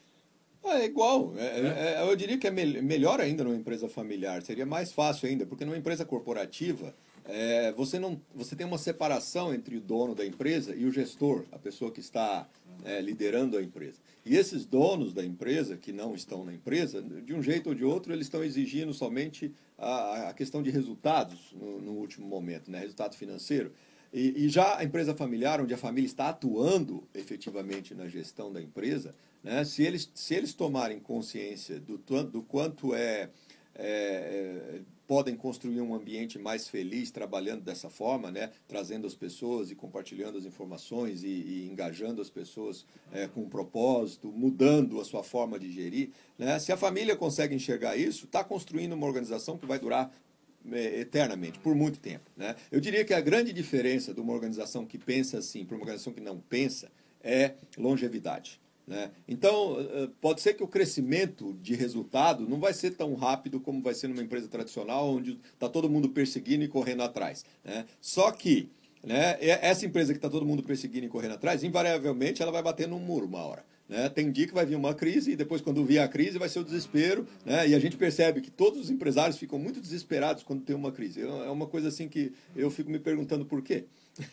[0.64, 1.34] É igual.
[1.38, 4.41] É, é, é, eu diria que é me melhor ainda numa empresa familiar.
[4.43, 6.93] Seria mais fácil ainda, porque numa empresa corporativa,
[7.26, 11.45] é, você, não, você tem uma separação entre o dono da empresa e o gestor,
[11.51, 12.47] a pessoa que está
[12.84, 13.99] é, liderando a empresa.
[14.26, 17.86] E esses donos da empresa, que não estão na empresa, de um jeito ou de
[17.86, 22.80] outro, eles estão exigindo somente a, a questão de resultados no, no último momento, né?
[22.80, 23.72] resultado financeiro.
[24.12, 28.62] E, e, já a empresa familiar, onde a família está atuando efetivamente na gestão da
[28.62, 33.30] empresa, né, se, eles, se eles tomarem consciência do, do quanto é,
[33.76, 39.76] é, podem construir um ambiente mais feliz trabalhando dessa forma, né, trazendo as pessoas e
[39.76, 45.24] compartilhando as informações e, e engajando as pessoas é, com um propósito, mudando a sua
[45.24, 46.10] forma de gerir.
[46.38, 50.28] Né, se a família consegue enxergar isso, está construindo uma organização que vai durar é,
[50.72, 52.30] eternamente, por muito tempo.
[52.36, 52.55] Né?
[52.72, 56.14] Eu diria que a grande diferença de uma organização que pensa assim para uma organização
[56.14, 56.91] que não pensa
[57.24, 58.60] é longevidade.
[58.86, 59.12] Né?
[59.28, 63.84] Então, eh, pode ser que o crescimento de resultado não vai ser tão rápido como
[63.84, 67.45] vai ser numa empresa tradicional, onde está todo mundo perseguindo e correndo atrás.
[67.64, 67.86] Né?
[68.01, 68.68] Só que
[69.03, 72.88] né, essa empresa que está todo mundo perseguindo e correndo atrás, invariavelmente ela vai bater
[72.88, 73.64] num muro uma hora.
[73.89, 74.07] Né?
[74.07, 76.59] Tem dia que vai vir uma crise e depois, quando vier a crise, vai ser
[76.59, 77.27] o desespero.
[77.43, 77.69] Né?
[77.69, 81.21] E a gente percebe que todos os empresários ficam muito desesperados quando tem uma crise.
[81.21, 83.85] É uma coisa assim que eu fico me perguntando por quê.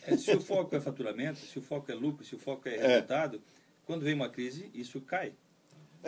[0.05, 2.75] É, se o foco é faturamento, se o foco é lucro, se o foco é,
[2.75, 2.87] é.
[2.87, 5.33] resultado, é quando vem uma crise, isso cai.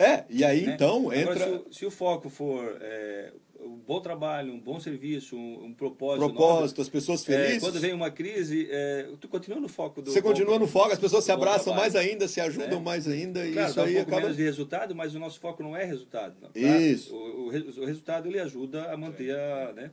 [0.00, 0.74] É, e aí né?
[0.74, 1.34] então entra.
[1.34, 5.66] Agora, se, o, se, o, foco for é, um bom trabalho, um bom serviço, um,
[5.66, 6.26] um propósito.
[6.26, 7.56] Propósito, novo, as pessoas é, felizes.
[7.58, 10.10] É, quando vem uma crise, é, tu continua no foco do.
[10.10, 12.84] Você continua no foco, as pessoas se abraçam mais ainda, se ajudam né?
[12.84, 13.46] mais ainda.
[13.46, 14.22] E claro, isso aí um acaba.
[14.22, 16.34] menos de resultado, mas o nosso foco não é resultado.
[16.40, 16.48] Tá?
[16.58, 17.14] Isso.
[17.14, 17.50] O, o, o,
[17.84, 19.72] resultado ele ajuda a manter a.
[19.74, 19.90] Né?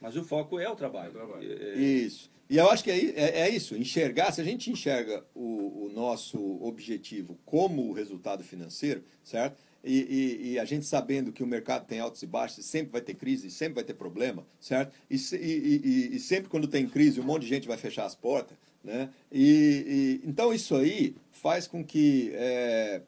[0.00, 1.08] Mas o foco é o trabalho.
[1.08, 1.52] É o trabalho.
[1.52, 2.30] É, isso.
[2.50, 5.92] E eu acho que é, é, é, isso, enxergar, se a gente enxerga o, o
[5.94, 9.56] nosso objetivo como o resultado financeiro, certo?
[9.84, 13.00] E, e, e, a gente sabendo que o mercado tem altos e baixos, sempre vai
[13.00, 14.92] ter crise, sempre vai ter problema, certo?
[15.08, 19.08] E, e, sempre quando tem crise, um monte de gente vai fechar as portas, né?
[19.30, 23.00] E, então isso aí faz com que é,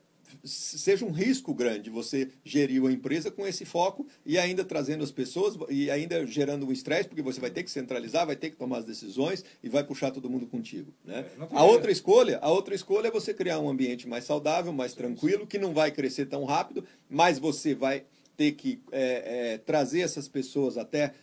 [0.45, 5.11] seja um risco grande você gerir uma empresa com esse foco e ainda trazendo as
[5.11, 8.57] pessoas e ainda gerando um estresse, porque você vai ter que centralizar, vai ter que
[8.57, 10.93] tomar as decisões e vai puxar todo mundo contigo.
[11.05, 11.25] Né?
[11.39, 14.95] É, a outra escolha, a outra escolha é você criar um ambiente mais saudável, mais
[14.95, 18.05] tranquilo, que não vai crescer tão rápido, mas você vai
[18.37, 21.15] ter que é, é, trazer essas pessoas até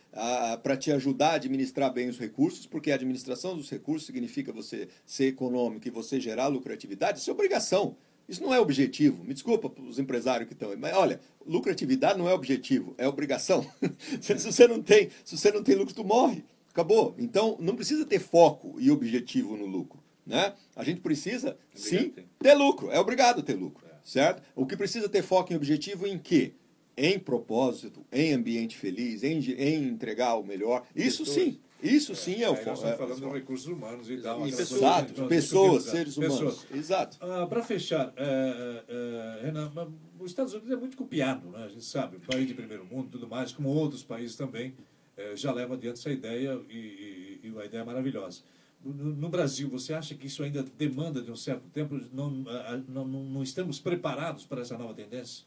[0.63, 4.87] para te ajudar a administrar bem os recursos, porque a administração dos recursos significa você
[5.05, 7.95] ser econômico e você gerar lucratividade, isso é obrigação.
[8.29, 9.23] Isso não é objetivo.
[9.23, 13.65] Me desculpa os empresários que estão aí, mas olha, lucratividade não é objetivo, é obrigação.
[14.21, 16.45] se você não tem, se você não tem lucro, tu morre.
[16.71, 17.15] Acabou.
[17.17, 20.53] Então, não precisa ter foco e objetivo no lucro, né?
[20.75, 22.91] A gente precisa sim ter lucro.
[22.91, 23.95] É obrigado a ter lucro, é.
[24.03, 24.43] certo?
[24.55, 26.53] O que precisa ter foco e objetivo em quê?
[26.95, 30.85] Em propósito, em ambiente feliz, em, em entregar o melhor.
[30.95, 31.59] Isso sim.
[31.81, 32.69] Isso sim é o foco.
[32.69, 34.41] Nós estamos falando de recursos humanos e tal.
[34.41, 36.39] pessoas, Exato, pessoas, seres humanos.
[36.39, 36.65] Pessoas.
[36.75, 37.17] Exato.
[37.21, 39.71] Ah, Para fechar, é, é, Renan,
[40.19, 41.63] os Estados Unidos é muito copiado, né?
[41.63, 44.75] a gente sabe, um país de primeiro mundo e tudo mais, como outros países também,
[45.15, 48.41] é, já leva adiante essa ideia e, e, e uma ideia maravilhosa.
[48.83, 51.99] No, no, Brasil, você acha que isso ainda demanda de um certo tempo?
[52.13, 55.45] Não, não, não, não estamos preparados para essa nova tendência?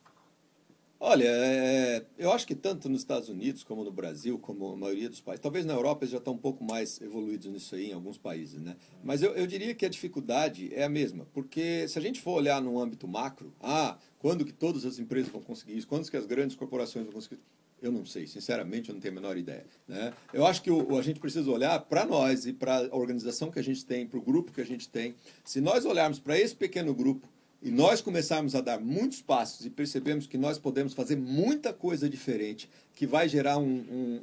[1.04, 5.10] Olha, é, eu acho que tanto nos Estados Unidos como no Brasil, como a maioria
[5.10, 7.92] dos países, talvez na Europa eles já estão um pouco mais evoluídos nisso aí, em
[7.92, 8.76] alguns países, né?
[9.02, 12.34] Mas eu, eu diria que a dificuldade é a mesma, porque se a gente for
[12.34, 16.16] olhar no âmbito macro, ah, quando que todas as empresas vão conseguir isso, quando que
[16.16, 17.40] as grandes corporações vão conseguir
[17.82, 19.66] eu não sei, sinceramente, eu não tenho a menor ideia.
[19.88, 20.12] Né?
[20.32, 23.58] Eu acho que o, a gente precisa olhar para nós e para a organização que
[23.58, 25.16] a gente tem, para o grupo que a gente tem.
[25.44, 27.28] Se nós olharmos para esse pequeno grupo
[27.62, 32.08] e nós começarmos a dar muitos passos e percebemos que nós podemos fazer muita coisa
[32.08, 34.20] diferente, que vai gerar um, um,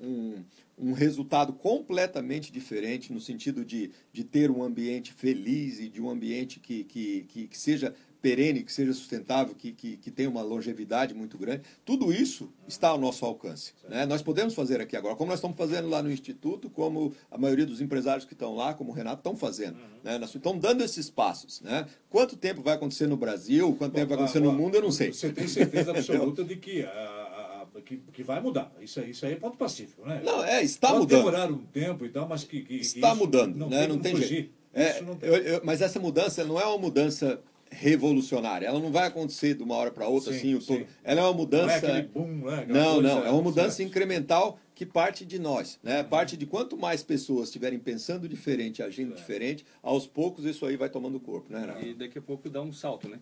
[0.78, 6.02] um, um resultado completamente diferente, no sentido de, de ter um ambiente feliz e de
[6.02, 10.30] um ambiente que, que, que, que seja perene, que seja sustentável, que, que, que tenha
[10.30, 13.74] uma longevidade muito grande, tudo isso está ao nosso alcance.
[13.88, 14.05] Né?
[14.05, 17.65] Nós podemos fazer aqui agora, como nós estamos fazendo lá no Instituto, como a maioria
[17.65, 19.76] dos empresários que estão lá, como o Renato, estão fazendo.
[19.76, 19.99] Uhum.
[20.03, 20.17] Né?
[20.17, 21.61] Nós estamos dando esses passos.
[21.61, 21.88] Né?
[22.09, 25.13] Quanto tempo vai acontecer no Brasil, quanto tempo vai acontecer no mundo, eu não sei.
[25.13, 28.72] Você tem certeza absoluta de que a, que, que, vai mudar.
[28.82, 30.22] Isso, isso aí é ponto pacífico, né?
[30.24, 31.20] Não, é, está Pode mudando.
[31.20, 32.61] demorar um tempo e tal, mas que.
[32.61, 33.80] que está mudando, não né?
[33.80, 34.28] Tem não tem fugir.
[34.28, 34.59] jeito.
[34.74, 38.67] É, eu, eu, mas essa mudança não é uma mudança revolucionária.
[38.67, 40.88] Ela não vai acontecer de uma hora para outra sim, assim, o todo.
[41.03, 41.88] Ela é uma mudança.
[41.88, 42.65] Não, é boom, né?
[42.67, 43.89] não, não, é uma mudança certo.
[43.89, 46.01] incremental que parte de nós, né?
[46.01, 46.09] Uhum.
[46.09, 49.15] Parte de quanto mais pessoas estiverem pensando diferente, agindo é.
[49.15, 51.78] diferente, aos poucos isso aí vai tomando corpo, né?
[51.84, 53.20] E daqui a pouco dá um salto, né?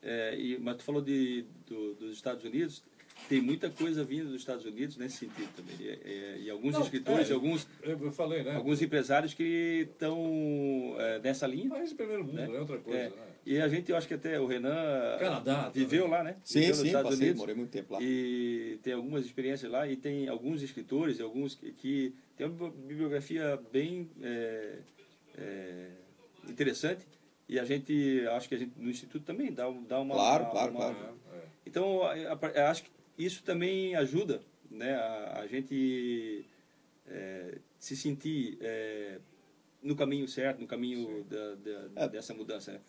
[0.00, 2.82] É, e, mas tu falou de, do, dos Estados Unidos,
[3.28, 5.76] tem muita coisa vindo dos Estados Unidos nesse sentido também.
[5.80, 8.56] E, e, e alguns Não, escritores, é, alguns, eu falei, né?
[8.56, 11.68] alguns empresários que estão é, nessa linha.
[11.68, 12.46] Mas primeiro mundo, né?
[12.46, 12.98] é outra coisa.
[12.98, 13.31] É, né?
[13.44, 16.18] E a gente, eu acho que até o Renan Canadá, viveu também.
[16.18, 16.36] lá, né?
[16.44, 17.98] Sim, viveu sim, Estados passei, Unidos, morei muito tempo lá.
[18.00, 23.60] E tem algumas experiências lá e tem alguns escritores, alguns que, que tem uma bibliografia
[23.72, 24.78] bem é,
[25.36, 25.90] é,
[26.48, 27.06] interessante.
[27.48, 30.14] E a gente, acho que a gente no Instituto também dá, dá uma.
[30.14, 31.18] Claro, uma, claro, uma, claro.
[31.66, 32.00] Então,
[32.54, 34.40] eu acho que isso também ajuda
[34.70, 36.44] né, a, a gente
[37.08, 39.18] é, se sentir é,
[39.82, 42.08] no caminho certo, no caminho da, da, É.
[42.08, 42.72] dessa mudança.
[42.72, 42.80] Né?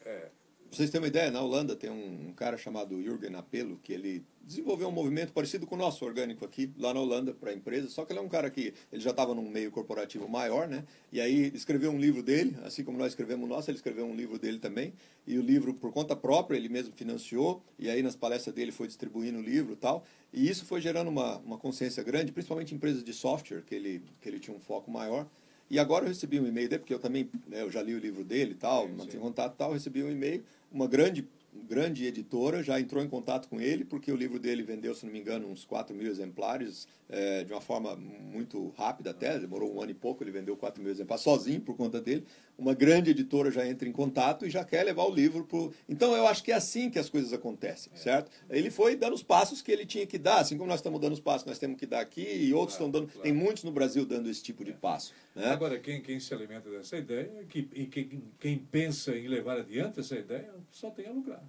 [0.74, 3.94] Pra vocês terem uma ideia, na Holanda tem um, um cara chamado Jürgen Apelo, que
[3.94, 7.92] ele desenvolveu um movimento parecido com o nosso orgânico aqui, lá na Holanda, para empresas,
[7.92, 10.84] só que ele é um cara que ele já estava num meio corporativo maior, né?
[11.12, 14.16] E aí escreveu um livro dele, assim como nós escrevemos o nosso, ele escreveu um
[14.16, 14.96] livro dele também,
[15.28, 18.88] e o livro por conta própria, ele mesmo financiou, e aí nas palestras dele foi
[18.88, 20.04] distribuindo o livro e tal,
[20.34, 24.02] e isso foi gerando uma, uma consciência grande, principalmente em empresas de software, que ele,
[24.20, 25.28] que ele tinha um foco maior,
[25.70, 28.00] e agora eu recebi um e-mail dele, porque eu também, né, eu já li o
[28.00, 30.44] livro dele e tal, Sim, mantive contato e tal, recebi um e-mail,
[30.74, 31.28] uma grande
[31.68, 35.14] grande editora já entrou em contato com ele, porque o livro dele vendeu, se não
[35.14, 39.82] me engano, uns 4 mil exemplares, é, de uma forma muito rápida até, demorou um
[39.82, 42.26] ano e pouco, ele vendeu 4 mil exemplares sozinho por conta dele.
[42.58, 46.16] Uma grande editora já entra em contato e já quer levar o livro para Então
[46.16, 48.30] eu acho que é assim que as coisas acontecem, certo?
[48.50, 51.14] Ele foi dando os passos que ele tinha que dar, assim como nós estamos dando
[51.14, 53.08] os passos, nós temos que dar aqui, e outros Claro, estão dando.
[53.12, 53.24] claro.
[53.24, 55.14] Tem muitos no Brasil dando esse tipo de passo.
[55.36, 55.46] Né?
[55.48, 60.00] Agora, quem, quem se alimenta dessa ideia, que, e quem, quem pensa em levar adiante
[60.00, 61.43] essa ideia, só tem a lucrar.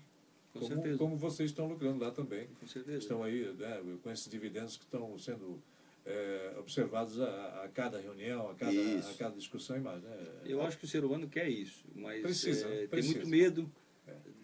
[0.54, 0.98] Com como, certeza.
[0.98, 2.46] como vocês estão lucrando lá também.
[2.60, 2.98] Com certeza.
[2.98, 5.60] Estão aí né, com esses dividendos que estão sendo
[6.06, 9.10] é, observados a, a cada reunião, a cada, Isso.
[9.10, 10.02] a cada discussão e mais.
[10.02, 10.16] Né?
[10.46, 13.18] Eu acho que o ser humano quer isso, mas Precisa, é, tem precisa.
[13.18, 13.70] muito medo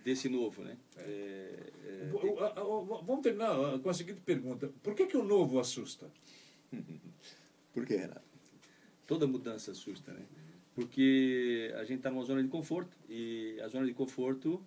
[0.05, 0.77] desse novo, né?
[0.99, 6.11] É, é, Vamos terminar ah, com a seguinte pergunta: por que, que o novo assusta?
[7.73, 8.31] Por quê, Renato?
[9.11, 10.25] toda mudança assusta, né?
[10.73, 14.65] Porque a gente está numa zona de conforto e a zona de conforto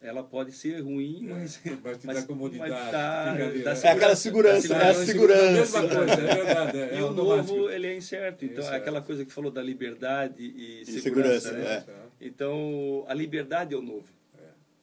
[0.00, 3.92] ela pode ser ruim, mas Mas te mas- dá comodidade, mas dá- fica- dá É
[3.92, 5.50] aquela segurança, dá é a A segurança.
[5.52, 6.78] mesma coisa, é verdade.
[6.78, 8.76] É, E o novo ele é incerto, então Incerto.
[8.76, 11.64] aquela coisa que falou da liberdade e, segurança, segurança, né?
[11.64, 11.80] né?
[11.86, 11.92] Tá.
[12.20, 14.06] Então a liberdade é o novo,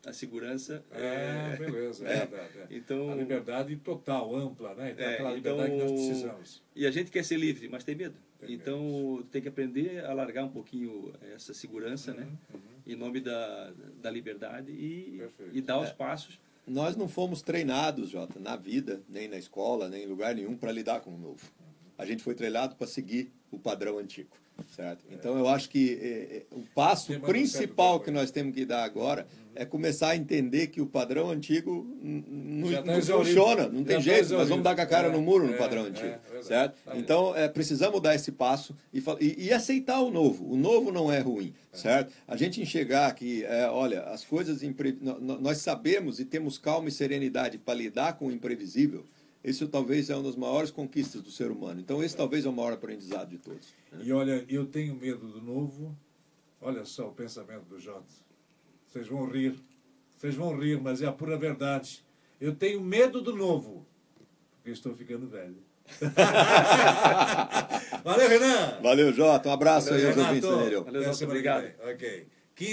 [0.05, 2.49] a segurança É, é, beleza, é, verdade.
[2.59, 2.75] é.
[2.77, 4.91] Então- a liberdade total, ampla, né?
[4.91, 6.63] Então, É, aquela então- liberdade que nós precisamos.
[6.75, 8.15] E a gente quer ser livre, mas tem medo.
[8.39, 12.27] Tem então tem que aprender a largar um pouquinho essa segurança, né?
[12.53, 15.57] Uhum, Em nome da, da liberdade e, Perfeito.
[15.57, 16.39] e dar os passos.
[16.67, 20.71] Nós não fomos treinados, Jota, na vida, nem na escola, nem em lugar nenhum, para
[20.71, 21.41] lidar com o novo.
[21.97, 24.35] A gente foi treinado para seguir o padrão antigo,
[24.75, 25.03] certo?
[25.11, 28.83] Então eu acho que eh, eh, o passo um principal que nós temos que dar
[28.83, 29.27] agora
[29.57, 33.79] é começar a entender que o padrão antigo n- n- Já tá não funciona, não
[33.79, 34.49] Já tem tá jeito, nós exaurido.
[34.49, 36.45] vamos dar com a cara É, no muro no é, padrão é, antigo, verdade.
[36.45, 36.75] certo?
[36.83, 36.97] Tá.
[36.97, 40.45] Então é, precisamos dar esse passo e, e, e aceitar o novo.
[40.51, 42.11] O novo não é ruim, certo?
[42.27, 44.97] A gente enxergar que, é, olha, as coisas impre...
[44.99, 49.05] no- no- nós sabemos e temos calma e serenidade para lidar com o imprevisível.
[49.45, 51.79] Isso talvez é uma das maiores conquistas do ser humano.
[51.79, 53.75] Então esse talvez é o maior aprendizado de todos.
[54.01, 55.95] E olha, eu tenho medo do novo.
[56.59, 58.11] Olha só o pensamento do Jota.
[58.87, 59.55] Vocês vão rir.
[60.17, 62.03] Vocês vão rir, mas é a pura verdade.
[62.41, 63.85] Eu tenho medo do novo,
[64.55, 65.57] porque estou ficando velho.
[68.03, 68.79] Valeu, Renan!
[68.81, 69.49] Valeu, Jota.
[69.49, 70.49] Um abraço aí aos ouvintes.
[70.49, 71.71] Valeu, Jota, obrigado.
[71.83, 72.27] Ok.